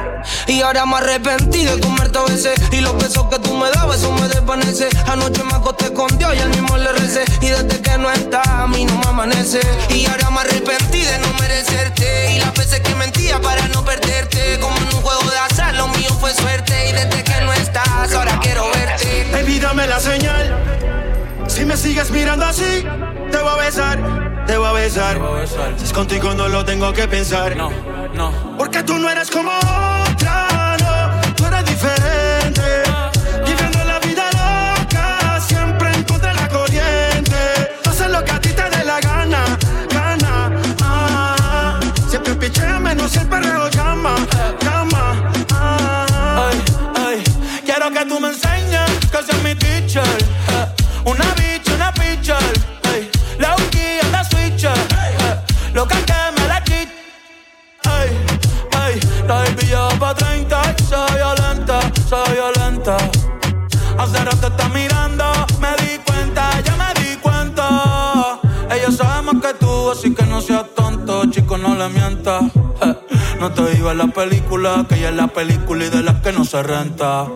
Y 0.46 0.62
ahora 0.62 0.86
me 0.86 0.96
arrepentí 0.96 1.64
de 1.64 1.80
comerte 1.80 2.18
a 2.18 2.22
veces. 2.22 2.60
Y 2.72 2.80
los 2.80 2.96
besos 2.96 3.26
que 3.28 3.38
tú 3.38 3.54
me 3.54 3.70
dabas, 3.70 3.98
eso 3.98 4.12
me 4.12 4.28
desvanece. 4.28 4.88
Anoche 5.06 5.42
me 5.44 5.54
acosté 5.54 5.92
con 5.92 6.16
Dios 6.18 6.34
y 6.34 6.38
al 6.40 6.50
mismo 6.50 6.76
le 6.76 6.92
recé. 6.92 7.24
Y 7.40 7.48
desde 7.48 7.80
que 7.80 7.98
no 7.98 8.10
estás, 8.10 8.46
a 8.46 8.66
mí 8.66 8.84
no 8.84 8.96
me 8.98 9.06
amanece. 9.06 9.60
Y 9.90 10.06
ahora 10.06 10.30
me 10.30 10.40
arrepentí 10.40 11.02
de 11.02 11.18
no 11.18 11.32
merecerte. 11.40 12.34
Y 12.34 12.38
las 12.40 12.54
veces 12.54 12.80
que 12.80 12.94
mentía 12.94 13.40
para 13.40 13.66
no 13.68 13.84
perderte. 13.84 14.58
Como 14.60 14.76
en 14.76 14.84
un 14.84 15.02
juego 15.02 15.30
de 15.30 15.38
azar, 15.38 15.74
lo 15.74 15.88
mío 15.88 16.10
fue 16.20 16.32
suerte. 16.34 16.90
Y 16.90 16.92
desde 16.92 17.24
que 17.24 17.40
no 17.42 17.52
estás, 17.52 18.12
ahora 18.12 18.38
quiero 18.40 18.68
verte. 18.70 19.28
Baby, 19.32 19.60
dame 19.60 19.86
la 19.86 20.00
señal. 20.00 20.58
Si 21.48 21.64
me 21.64 21.76
sigues 21.76 22.10
mirando 22.10 22.46
así, 22.46 22.84
te 23.30 23.38
voy 23.38 23.50
a 23.50 23.56
besar, 23.56 24.44
te 24.46 24.56
voy 24.56 24.68
a 24.68 24.72
besar. 24.72 25.18
Si 25.76 25.84
es 25.84 25.92
contigo 25.92 26.34
no 26.34 26.48
lo 26.48 26.64
tengo 26.64 26.92
que 26.92 27.06
pensar. 27.08 27.56
No, 27.56 27.70
no. 28.14 28.56
Porque 28.56 28.82
tú 28.82 28.98
no 28.98 29.10
eres 29.10 29.30
como 29.30 29.50
Eh, 72.26 72.94
No 73.40 73.50
te 73.50 73.62
digas 73.74 73.96
la 73.96 74.06
película, 74.06 74.84
que 74.88 74.94
ella 74.96 75.08
es 75.08 75.16
la 75.16 75.26
película 75.26 75.84
y 75.84 75.88
de 75.90 76.02
las 76.02 76.20
que 76.20 76.32
no 76.32 76.44
se 76.44 76.62
renta. 76.62 77.26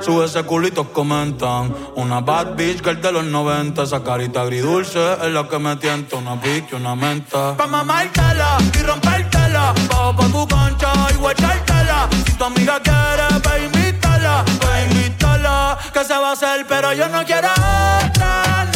Sube 0.00 0.26
ese 0.26 0.44
culito, 0.44 0.92
comentan. 0.92 1.74
Una 1.96 2.20
bad 2.20 2.54
bitch 2.54 2.80
girl 2.84 3.00
de 3.02 3.10
los 3.10 3.24
90. 3.24 3.82
Esa 3.82 4.04
carita 4.04 4.42
agridulce 4.42 5.14
es 5.24 5.32
la 5.32 5.48
que 5.48 5.58
me 5.58 5.74
tienta. 5.76 6.16
Una 6.16 6.40
pique, 6.40 6.76
una 6.76 6.94
menta. 6.94 7.56
Pa' 7.56 7.66
mamártela 7.66 8.58
y 8.78 8.82
rompértela. 8.82 9.74
Bajo 9.88 10.14
pa' 10.16 10.26
tu 10.26 10.46
concha 10.48 10.92
y 11.12 11.16
guachártela. 11.16 12.08
Si 12.24 12.32
tu 12.34 12.44
amiga 12.44 12.80
quiere, 12.80 13.40
pa' 13.42 13.58
invítala. 13.58 14.44
Pa' 14.60 14.80
invítala. 14.82 15.76
Que 15.92 16.04
se 16.04 16.14
va 16.14 16.28
a 16.30 16.32
hacer, 16.34 16.64
pero 16.68 16.92
yo 16.92 17.08
no 17.08 17.24
quiero 17.24 17.48
otra, 17.48 18.69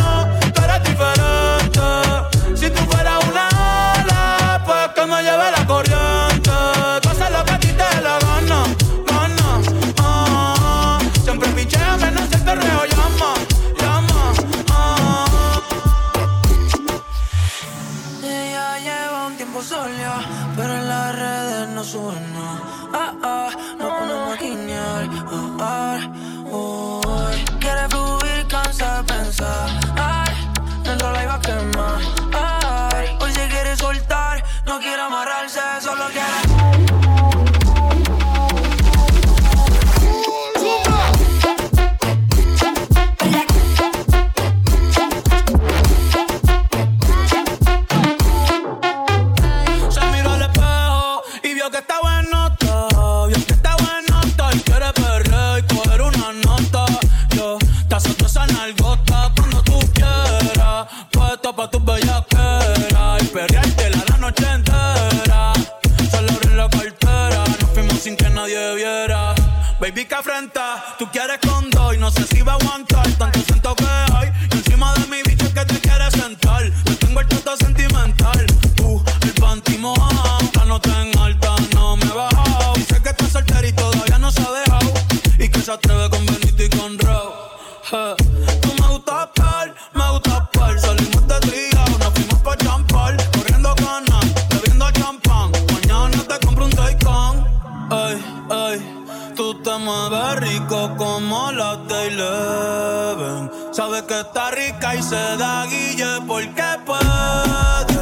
Tú 87.90 88.74
me 88.80 88.88
gusta 88.88 89.30
par, 89.34 89.74
me 89.92 90.10
gusta 90.12 90.48
par. 90.52 90.80
Salimos 90.80 91.26
de 91.28 91.38
tría, 91.40 91.84
nos 91.98 92.08
fuimos 92.14 92.40
pa' 92.42 92.56
champar. 92.56 93.14
Corriendo 93.32 93.74
canas, 93.74 94.24
bebiendo 94.48 94.90
champán. 94.92 95.52
Mañana 95.70 96.16
te 96.26 96.46
compro 96.46 96.64
un 96.64 96.70
Taycan. 96.70 97.46
Ay, 97.90 98.24
ay. 98.50 99.04
Tú 99.36 99.54
te 99.62 99.76
mueves 99.76 100.36
rico 100.40 100.94
como 100.96 101.52
la 101.52 101.78
Eleven. 101.90 103.50
Sabes 103.70 104.02
que 104.04 104.20
está 104.20 104.50
rica 104.50 104.94
y 104.94 105.02
se 105.02 105.36
da 105.36 105.66
guille 105.66 106.22
porque 106.26 106.64
puede. 106.86 107.93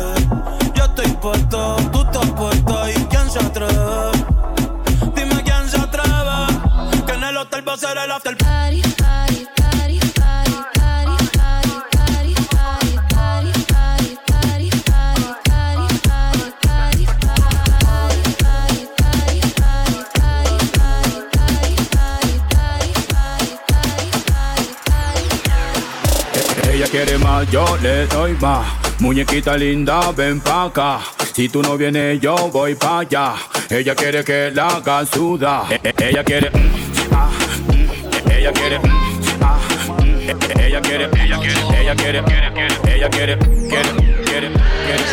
Le 27.82 28.06
doy 28.06 28.32
más. 28.40 28.66
Muñequita 29.00 29.56
linda, 29.56 30.12
ven 30.12 30.40
pa' 30.40 30.64
acá. 30.64 31.00
Si 31.34 31.48
tú 31.48 31.62
no 31.62 31.76
vienes, 31.76 32.20
yo 32.20 32.36
voy 32.52 32.74
pa' 32.74 33.00
allá. 33.00 33.34
Ella 33.68 33.94
quiere 33.94 34.22
que 34.24 34.50
la 34.54 34.68
haga 34.68 35.04
suda. 35.06 35.64
E- 35.70 35.92
Ella 35.98 36.22
quiere. 36.22 36.50
mm, 36.50 37.12
ah, 37.12 37.28
mm, 37.68 38.30
Ella 38.30 38.52
quiere. 38.52 38.78
mm, 38.78 39.42
ah, 39.42 39.58
mm, 39.98 40.04
e- 40.04 40.66
Ella 40.66 40.80
quiere. 40.80 41.04
Ella 41.04 41.38
quiere. 41.38 41.80
Ella 41.80 41.94
quiere. 41.96 42.22
quiere, 42.22 42.52
quiere, 42.52 42.94
Ella 42.94 43.10
quiere. 43.10 43.38
Quiere. 43.38 43.90
Quiere. 44.24 44.50
Quiere. 44.84 45.04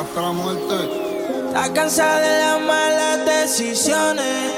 Hasta 0.00 0.20
la 0.20 0.32
muerte. 0.32 0.74
Está 1.48 1.72
cansada 1.72 2.20
de 2.20 2.38
las 2.40 2.60
malas 2.60 3.26
decisiones, 3.26 4.52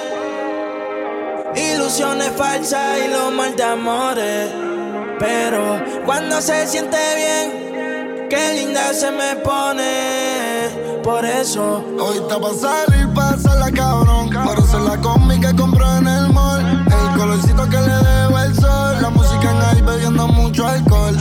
ilusiones 1.57 2.31
falsas 2.37 2.99
y 3.05 3.09
los 3.13 3.33
mal 3.33 3.55
de 3.57 3.63
amores. 3.63 4.74
Pero 5.19 5.83
cuando 6.05 6.41
se 6.41 6.67
siente 6.67 6.97
bien, 7.17 8.29
qué 8.29 8.55
linda 8.55 8.93
se 8.93 9.11
me 9.11 9.37
pone. 9.37 11.03
Por 11.03 11.25
eso 11.25 11.85
Hoy 12.01 12.17
está 12.17 12.41
pa' 12.41 12.55
salir, 12.55 13.13
pasarla 13.15 13.71
cabrón. 13.71 14.31
Por 14.31 14.59
eso 14.59 14.79
la 14.81 14.97
combi 15.01 15.39
que 15.39 15.55
compró 15.55 15.99
en 15.99 16.07
el 16.07 16.33
mall. 16.33 16.87
El 16.87 17.19
colorcito 17.19 17.69
que 17.69 17.77
le 17.77 17.95
debo 17.95 18.39
el 18.39 18.55
sol. 18.55 19.03
La 19.03 19.11
música 19.11 19.51
en 19.51 19.63
ahí 19.63 19.83
bebiendo 19.83 20.27
mucho 20.29 20.67
alcohol. 20.67 21.15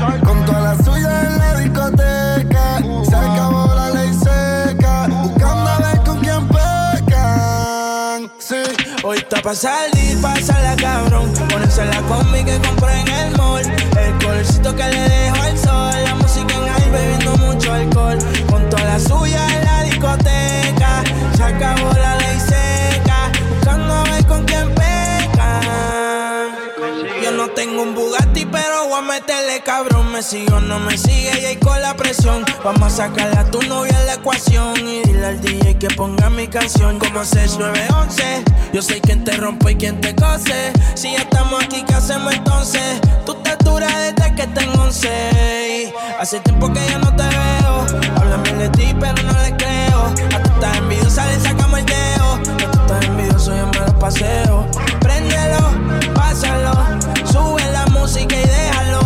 Está 9.33 9.49
pa' 9.49 9.55
salir, 9.55 10.21
pasarla 10.21 10.75
cabrón. 10.75 11.33
Ponerse 11.49 11.85
la 11.85 12.01
combi 12.01 12.43
que 12.43 12.57
compré 12.59 12.99
en 12.99 13.07
el 13.07 13.37
mall. 13.37 13.65
El 13.97 14.23
colorcito 14.23 14.75
que 14.75 14.83
le 14.83 15.09
dejo 15.09 15.41
al 15.41 15.57
sol. 15.57 16.03
La 16.03 16.15
música 16.15 16.53
en 16.53 16.67
high 16.67 16.91
bebiendo 16.91 17.35
mucho 17.37 17.73
alcohol. 17.73 18.17
Con 18.49 18.69
toda 18.69 18.83
la 18.83 18.99
suya 18.99 19.41
en 19.57 19.65
la 19.65 19.83
discoteca. 19.83 21.03
Se 21.35 21.43
acabó 21.43 21.91
la 21.93 22.22
meterle 29.23 29.61
cabrón. 29.61 30.11
Me 30.11 30.21
sigo, 30.21 30.59
no 30.59 30.79
me 30.79 30.97
sigue 30.97 31.39
y 31.41 31.45
ahí 31.45 31.55
con 31.57 31.81
la 31.81 31.95
presión. 31.95 32.43
Vamos 32.63 32.93
a 32.93 33.07
sacarle 33.07 33.37
a 33.37 33.45
tu 33.45 33.61
novia 33.63 33.97
la 34.05 34.15
ecuación. 34.15 34.75
Y 34.77 35.01
dile 35.03 35.25
al 35.25 35.41
DJ 35.41 35.77
que 35.77 35.87
ponga 35.89 36.29
mi 36.29 36.47
canción 36.47 36.99
como 36.99 37.23
6911. 37.23 38.43
Yo 38.73 38.81
soy 38.81 38.99
quien 39.01 39.23
te 39.23 39.31
rompe 39.33 39.71
y 39.71 39.75
quien 39.75 39.99
te 40.01 40.15
cose. 40.15 40.73
Si 40.95 41.11
ya 41.13 41.19
estamos 41.19 41.63
aquí, 41.63 41.83
¿qué 41.83 41.93
hacemos 41.93 42.33
entonces? 42.33 42.99
Tú 43.25 43.35
te 43.35 43.55
duras 43.63 43.93
desde 43.95 44.35
que 44.35 44.47
tengo 44.47 44.83
11. 44.83 45.09
Y 45.89 45.93
Hace 46.19 46.39
tiempo 46.41 46.71
que 46.71 46.81
yo 46.89 46.99
no 46.99 47.15
te 47.15 47.23
veo. 47.23 47.85
Hablan 48.17 48.43
bien 48.43 48.59
de 48.59 48.69
ti, 48.69 48.95
pero 48.99 49.21
no 49.23 49.33
le 49.41 49.55
creo. 49.55 50.05
A 50.35 50.43
tú 50.43 50.51
estás 50.53 50.77
envidiosa, 50.77 51.25
le 51.27 51.39
sacamos 51.39 51.79
el 51.79 51.85
dedo. 51.85 52.33
A 52.33 52.71
tú 52.71 52.79
estás 52.81 53.05
envidioso, 53.05 53.55
yo 53.55 53.67
me 53.67 53.79
lo 53.79 53.99
paseo. 53.99 54.67
Préndelo, 54.99 56.13
pásalo. 56.13 56.73
Sube 57.31 57.63
la 57.71 57.85
música 57.87 58.35
y 58.35 58.45
déjalo. 58.47 59.02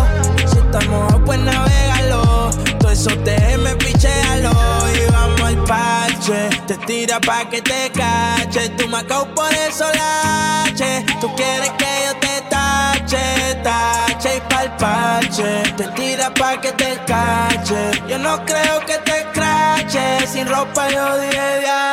Pues 1.25 1.39
navegalo. 1.39 2.49
Todo 2.79 2.91
eso 2.91 3.09
déjeme 3.23 3.75
pichéalo. 3.75 4.51
Y 4.93 5.11
vamos 5.11 5.41
al 5.41 5.57
parche. 5.63 6.49
Te 6.67 6.77
tira 6.85 7.19
pa' 7.19 7.49
que 7.49 7.61
te 7.61 7.91
cache. 7.91 8.69
Tú 8.77 8.87
me 8.87 9.03
por 9.03 9.53
eso 9.53 9.85
lache. 9.93 11.05
Tú 11.19 11.33
quieres 11.35 11.71
que 11.71 11.91
yo 12.05 12.19
te 12.19 12.41
tache, 12.49 13.55
tache 13.63 14.37
y 14.37 14.41
pa'l 14.49 14.75
parche. 14.77 15.63
Te 15.75 15.87
tira 15.95 16.33
pa' 16.33 16.59
que 16.61 16.71
te 16.73 16.99
cache. 17.05 17.91
Yo 18.07 18.17
no 18.19 18.43
creo 18.45 18.79
que 18.85 18.97
te 18.99 19.25
crache. 19.33 20.27
Sin 20.27 20.47
ropa 20.47 20.89
yo 20.89 21.17
dije 21.19 21.59
viaje. 21.59 21.87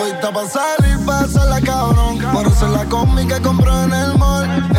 Hoy 0.00 0.10
está 0.10 0.32
pa' 0.32 0.46
salir, 0.46 1.04
pasarla 1.04 1.60
cabrón. 1.60 2.18
Por 2.32 2.46
eso 2.46 2.68
la 2.68 2.84
que 2.84 3.40
compró 3.42 3.82
en 3.84 3.92
el 3.92 4.18
mall. 4.18 4.71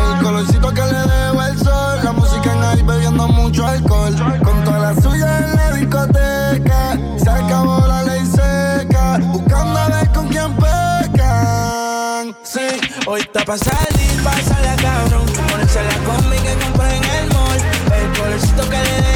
Mucho 3.22 3.66
alcohol. 3.66 4.14
Con 4.42 4.64
toda 4.64 4.78
la 4.78 5.00
suya 5.00 5.38
en 5.38 5.56
la 5.56 5.72
discoteca. 5.72 6.98
Se 7.16 7.30
acabó 7.30 7.86
la 7.86 8.02
ley 8.02 8.26
seca. 8.26 9.18
Buscando 9.32 9.78
a 9.78 9.88
ver 9.88 10.08
con 10.12 10.28
quién 10.28 10.54
pecan. 10.56 12.36
Sí, 12.42 12.66
hoy 13.06 13.20
está 13.20 13.44
pa' 13.44 13.58
salir, 13.58 14.22
pasarla 14.22 14.76
cabrón. 14.76 15.26
Ponerse 15.50 15.80
la 15.82 15.96
combi 16.04 16.36
que 16.36 16.54
compré 16.64 16.96
en 16.96 17.04
el 17.04 17.28
mall. 17.34 17.58
El 17.92 18.18
colorcito 18.18 18.68
que 18.68 18.78
le 18.78 19.13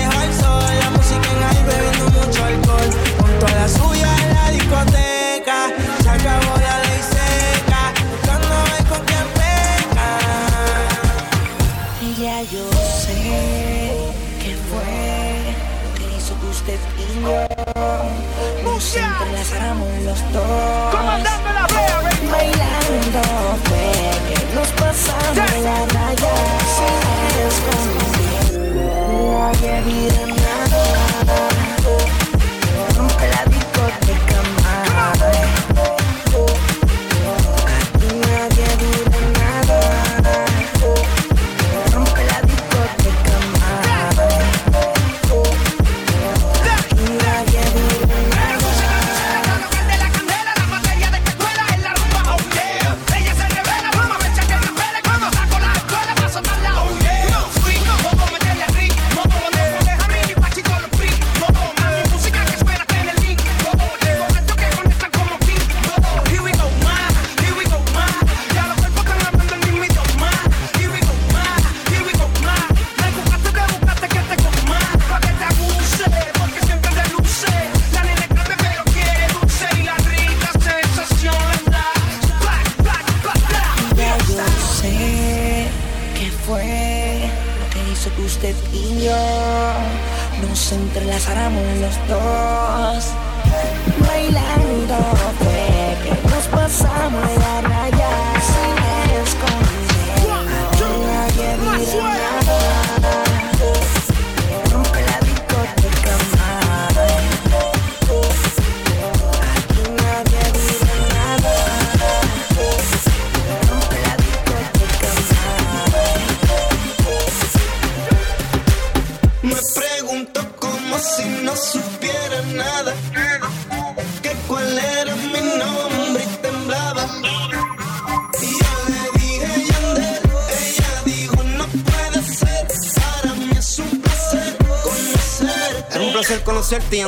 los 20.09 20.32
dos. 20.32 20.94
Comandando 20.94 21.52
la 21.52 21.66
fea, 21.68 22.01
baby 22.02 22.28
Bailando 22.30 23.20
que 24.28 24.55
nos 24.55 24.68
pasamos 24.68 25.35
yeah. 25.35 25.60
la 25.62 25.78
raya. 25.94 26.35
Sin 26.76 26.98
escondiendo. 27.48 28.82
No 29.12 29.47
hay 29.47 29.62
evidencia. 29.78 30.38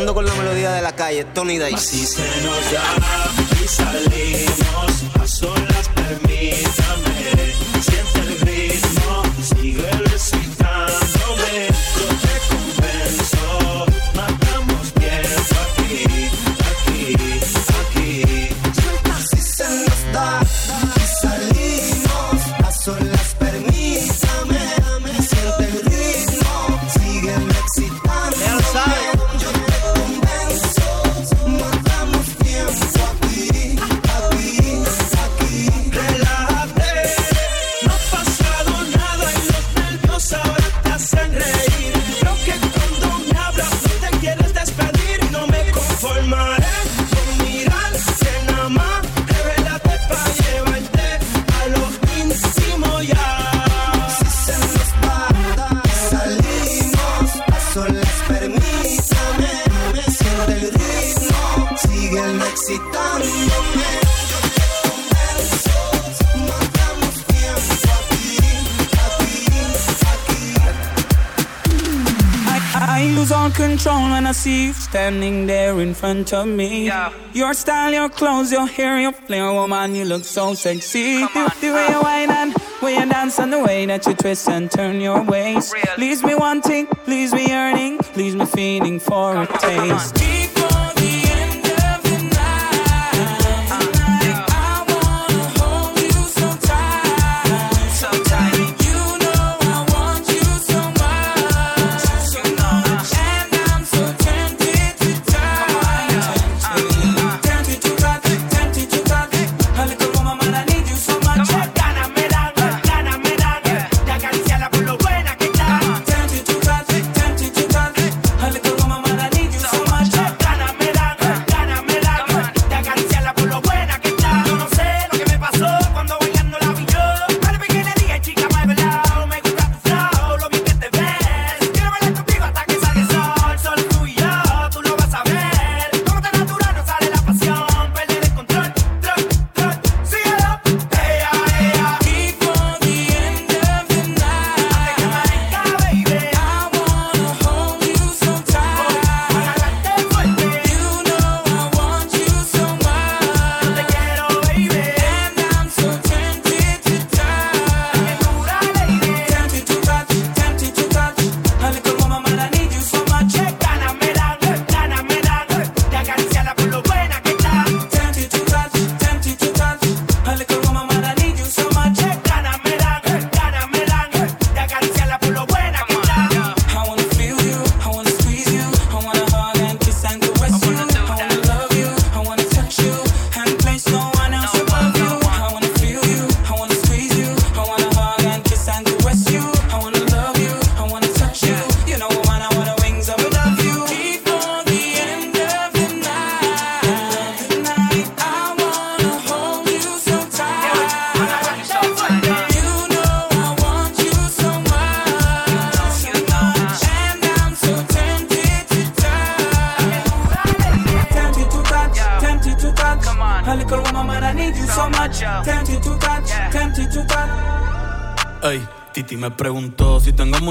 ando 0.00 0.14
con 0.14 0.29
standing 75.00 75.46
there 75.46 75.80
in 75.80 75.94
front 75.94 76.30
of 76.34 76.46
me. 76.46 76.86
Yeah. 76.86 77.10
Your 77.32 77.54
style, 77.54 77.90
your 77.90 78.10
clothes, 78.10 78.52
your 78.52 78.66
hair, 78.66 79.00
your 79.00 79.12
flair, 79.12 79.50
woman, 79.50 79.94
you 79.94 80.04
look 80.04 80.24
so 80.24 80.52
sexy. 80.52 81.26
Come 81.26 81.44
on, 81.44 81.50
the 81.62 81.70
way 81.72 81.86
you 81.88 82.00
whine 82.02 82.30
and 82.30 82.54
way 82.82 82.94
you 82.96 83.06
dance 83.08 83.38
and 83.38 83.50
the 83.50 83.60
way 83.60 83.86
that 83.86 84.04
you 84.06 84.12
twist 84.12 84.46
and 84.50 84.70
turn 84.70 85.00
your 85.00 85.22
waist. 85.22 85.74
Leaves 85.96 86.22
me 86.22 86.34
wanting, 86.34 86.86
leaves 87.06 87.32
me 87.32 87.46
yearning, 87.48 87.98
leaves 88.14 88.36
me 88.36 88.44
feeling 88.44 89.00
for 89.00 89.32
Come 89.32 89.54
a 89.54 89.58
taste. 89.58 90.16
On. 90.16 90.49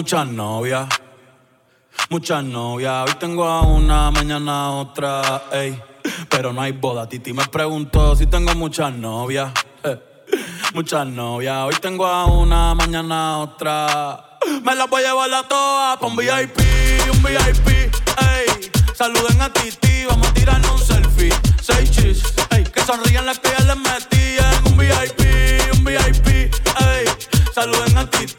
muchas 0.10 0.28
novias, 0.28 0.90
muchas 2.10 2.44
novias. 2.44 3.08
Hoy 3.08 3.14
tengo 3.20 3.46
a 3.46 3.62
una, 3.62 4.10
mañana 4.10 4.72
otra, 4.72 5.44
ey. 5.52 5.80
Pero 6.28 6.52
no 6.52 6.64
hay 6.64 6.72
boda. 6.72 7.08
Titi 7.08 7.32
me 7.32 7.46
preguntó 7.46 8.16
si 8.16 8.26
tengo 8.26 8.56
muchas 8.56 8.92
novias, 8.92 9.52
eh. 9.84 10.00
muchas 10.74 11.06
novias. 11.06 11.58
Hoy 11.64 11.76
tengo 11.80 12.08
a 12.08 12.26
una, 12.26 12.74
mañana 12.74 13.38
otra. 13.38 14.40
Me 14.64 14.74
las 14.74 14.90
voy 14.90 15.04
a 15.04 15.10
llevar 15.10 15.32
a 15.32 15.48
todas 15.48 15.98
pa' 16.00 16.08
un 16.08 16.16
VIP, 16.16 16.58
un 17.14 17.22
VIP, 17.22 17.68
ey. 17.68 18.72
Saluden 18.96 19.40
a 19.40 19.54
Titi, 19.54 20.06
vamos 20.06 20.28
a 20.28 20.34
tirar 20.34 20.60
un 20.72 20.80
selfie. 20.80 21.36
Seis 21.62 21.92
chis, 21.92 22.24
ey. 22.50 22.64
Que 22.64 22.82
sonríen 22.82 23.28
las 23.28 23.38
que 23.38 23.50
ya 23.56 23.64
les 23.64 23.78
metí 23.78 24.38
en 24.40 24.72
un 24.72 24.76
VIP, 24.76 25.78
un 25.78 25.84
VIP, 25.84 26.28
ey. 26.80 27.06
Saluden 27.54 27.96
a 27.96 28.10
Titi 28.10 28.39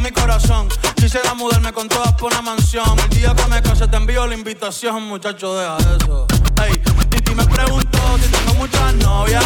mi 0.00 0.10
corazón. 0.10 0.68
Quisiera 0.96 1.34
mudarme 1.34 1.72
con 1.72 1.88
todas 1.88 2.12
por 2.14 2.32
una 2.32 2.42
mansión. 2.42 2.98
El 2.98 3.08
día 3.10 3.34
que 3.34 3.46
me 3.48 3.62
case 3.62 3.86
te 3.86 3.96
envío 3.96 4.26
la 4.26 4.34
invitación, 4.34 5.04
muchacho, 5.04 5.54
deja 5.54 5.76
eso. 5.96 6.26
Ey, 6.64 6.80
Titi 7.10 7.34
me 7.34 7.44
preguntó 7.44 7.98
si 8.22 8.30
tengo 8.30 8.54
muchas 8.54 8.94
novias. 8.94 9.44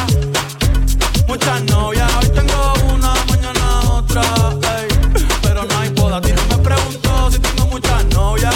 Muchas 1.27 1.63
novias, 1.65 2.11
hoy 2.21 2.29
tengo 2.29 2.75
una, 2.93 3.15
mañana 3.29 3.81
otra. 3.91 4.23
Ey, 4.79 4.89
pero 5.43 5.65
no 5.65 5.79
hay 5.79 5.89
boda. 5.91 6.21
Titi 6.21 6.43
me 6.49 6.59
preguntó 6.59 7.31
si 7.31 7.39
tengo 7.39 7.67
muchas 7.67 8.05
novias. 8.07 8.55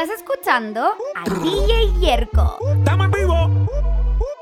Estás 0.00 0.16
escuchando 0.16 0.92
a 1.16 1.24
DJ 1.28 1.98
Yerko. 1.98 2.56
Estamos 2.72 3.06
en 3.06 3.10
vivo. 3.10 3.68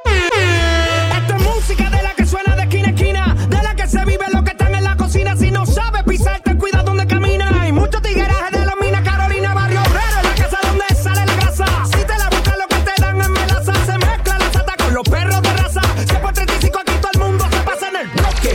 Esta 0.04 1.34
es 1.34 1.42
música 1.42 1.88
de 1.88 2.02
la 2.02 2.14
que 2.14 2.26
suena 2.26 2.54
de 2.56 2.62
esquina 2.64 2.88
a 2.88 2.90
esquina, 2.90 3.34
de 3.48 3.62
la 3.62 3.74
que 3.74 3.86
se 3.86 4.04
vive 4.04 4.26
lo 4.34 4.44
que 4.44 4.50
están 4.50 4.74
en 4.74 4.84
la 4.84 4.98
cocina. 4.98 5.34
Si 5.34 5.50
no 5.50 5.64
sabes 5.64 6.02
pisar, 6.02 6.40
ten 6.40 6.58
cuidado 6.58 6.84
donde 6.84 7.06
camina. 7.06 7.50
Hay 7.58 7.72
muchos 7.72 8.02
tiguerajes 8.02 8.50
de 8.50 8.66
la 8.66 8.76
mina 8.76 9.02
Carolina, 9.02 9.54
barrio 9.54 9.80
obrero, 9.80 10.18
en 10.18 10.24
la 10.24 10.34
casa 10.34 10.58
donde 10.62 10.94
sale 10.94 11.24
la 11.24 11.34
grasa. 11.36 11.66
Si 11.86 12.04
te 12.04 12.18
la 12.18 12.28
buscas, 12.28 12.58
lo 12.58 12.66
que 12.68 12.76
te 12.76 13.00
dan 13.00 13.22
en 13.22 13.32
melaza. 13.32 13.72
Se 13.86 13.96
mezcla 13.96 14.38
la 14.38 14.52
sata 14.52 14.76
con 14.76 14.92
los 14.92 15.08
perros 15.08 15.40
de 15.40 15.52
raza. 15.54 15.80
100 16.06 16.20
por 16.20 16.32
35 16.34 16.78
aquí 16.80 16.92
todo 17.00 17.12
el 17.14 17.30
mundo 17.30 17.46
se 17.50 17.60
pasa 17.62 17.88
en 17.88 17.96
el 17.96 18.08
bloque. 18.08 18.54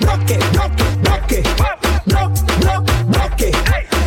Bloque, 0.00 0.38
bloque, 0.50 0.84
bloque. 1.00 1.42
Bloque, 2.04 2.42
bloque, 2.58 2.92
bloque. 3.06 3.52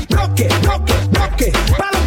Bloque, 0.09 0.47
bloque, 0.61 0.93
bloque. 1.09 1.53
Para 1.75 1.98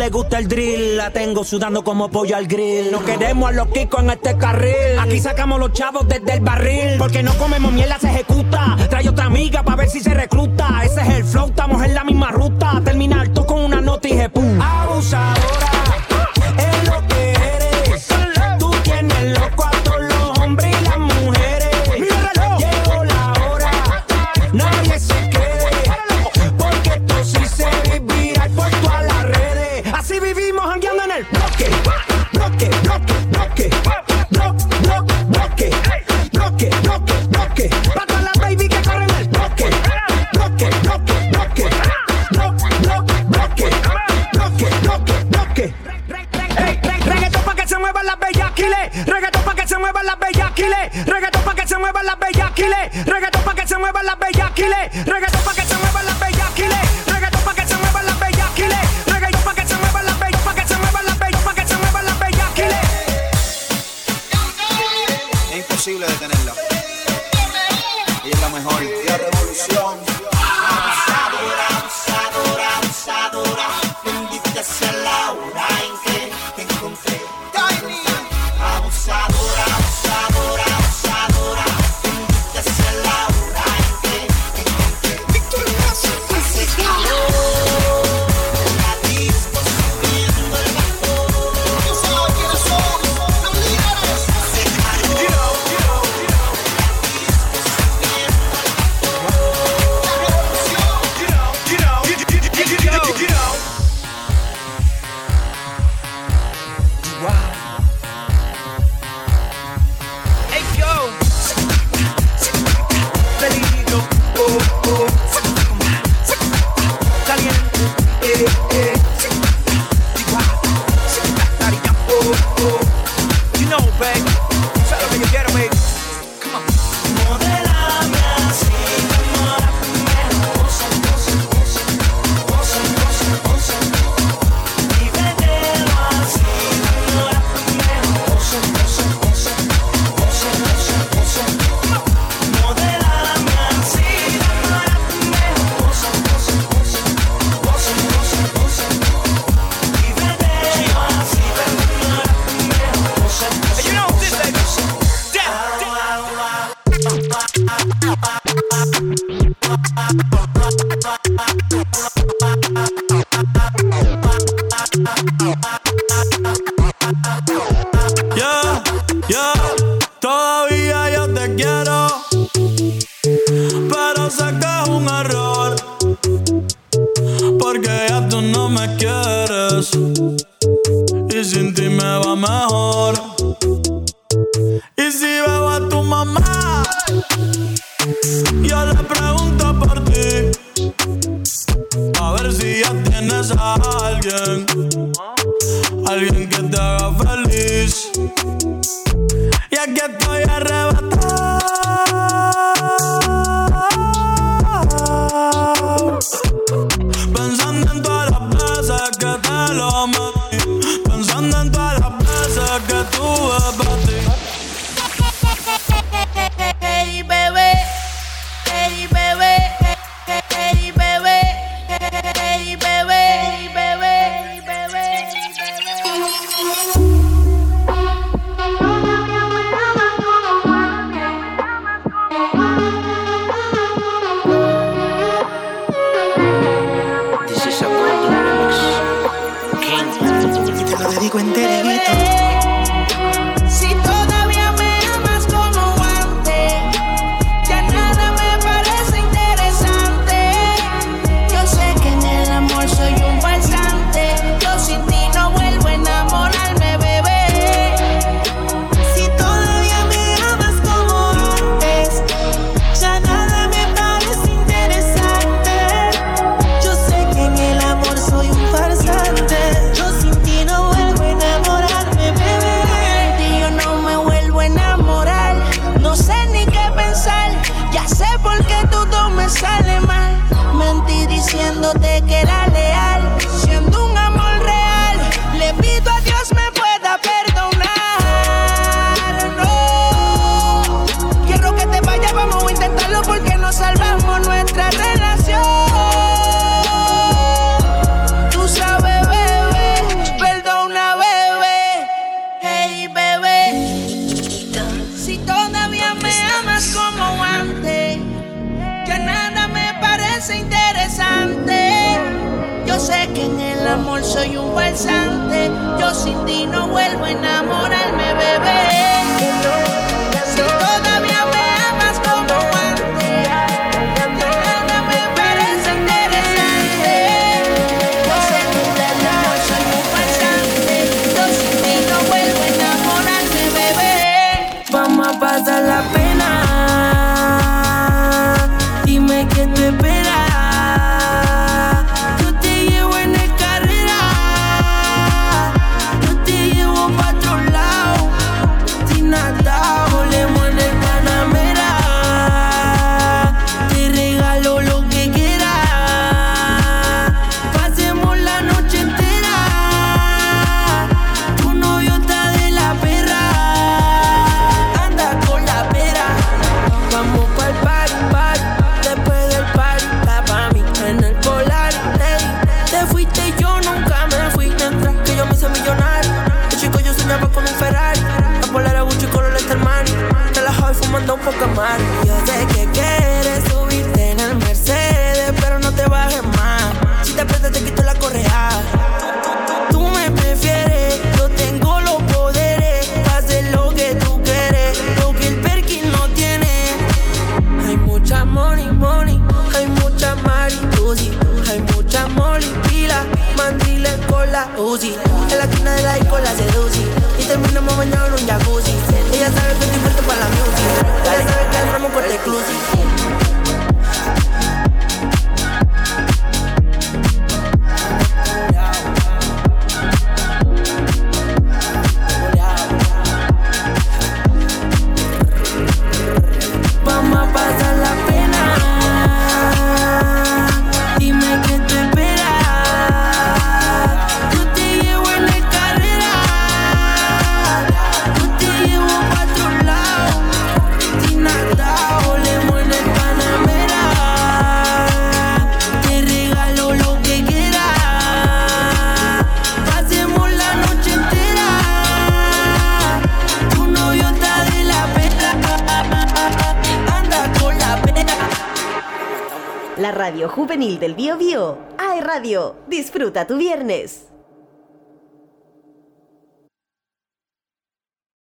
le 0.00 0.08
gusta 0.08 0.38
el 0.38 0.48
drill. 0.48 0.96
La 0.96 1.10
tengo 1.10 1.44
sudando 1.44 1.84
como 1.84 2.10
pollo 2.10 2.34
al 2.34 2.46
grill. 2.46 2.90
No 2.90 3.04
queremos 3.04 3.50
a 3.50 3.52
los 3.52 3.68
kikos 3.68 4.02
en 4.02 4.10
este 4.10 4.36
carril. 4.36 4.98
Aquí 4.98 5.20
sacamos 5.20 5.60
los 5.60 5.72
chavos 5.72 6.08
desde 6.08 6.32
el 6.32 6.40
barril. 6.40 6.96
Porque 6.98 7.22
no 7.22 7.34
comemos 7.34 7.70
mierda, 7.70 7.98
se 7.98 8.08
ejecuta. 8.08 8.76
Trae 8.88 9.06
otra 9.08 9.26
amiga 9.26 9.62
para 9.62 9.76
ver 9.76 9.90
si 9.90 10.00
se 10.00 10.14
recluta. 10.14 10.80
Ese 10.84 11.02
es 11.02 11.08
el 11.08 11.24
flow, 11.24 11.48
estamos 11.48 11.84
en 11.84 11.94
la 11.94 12.04
misma 12.04 12.30
ruta. 12.30 12.59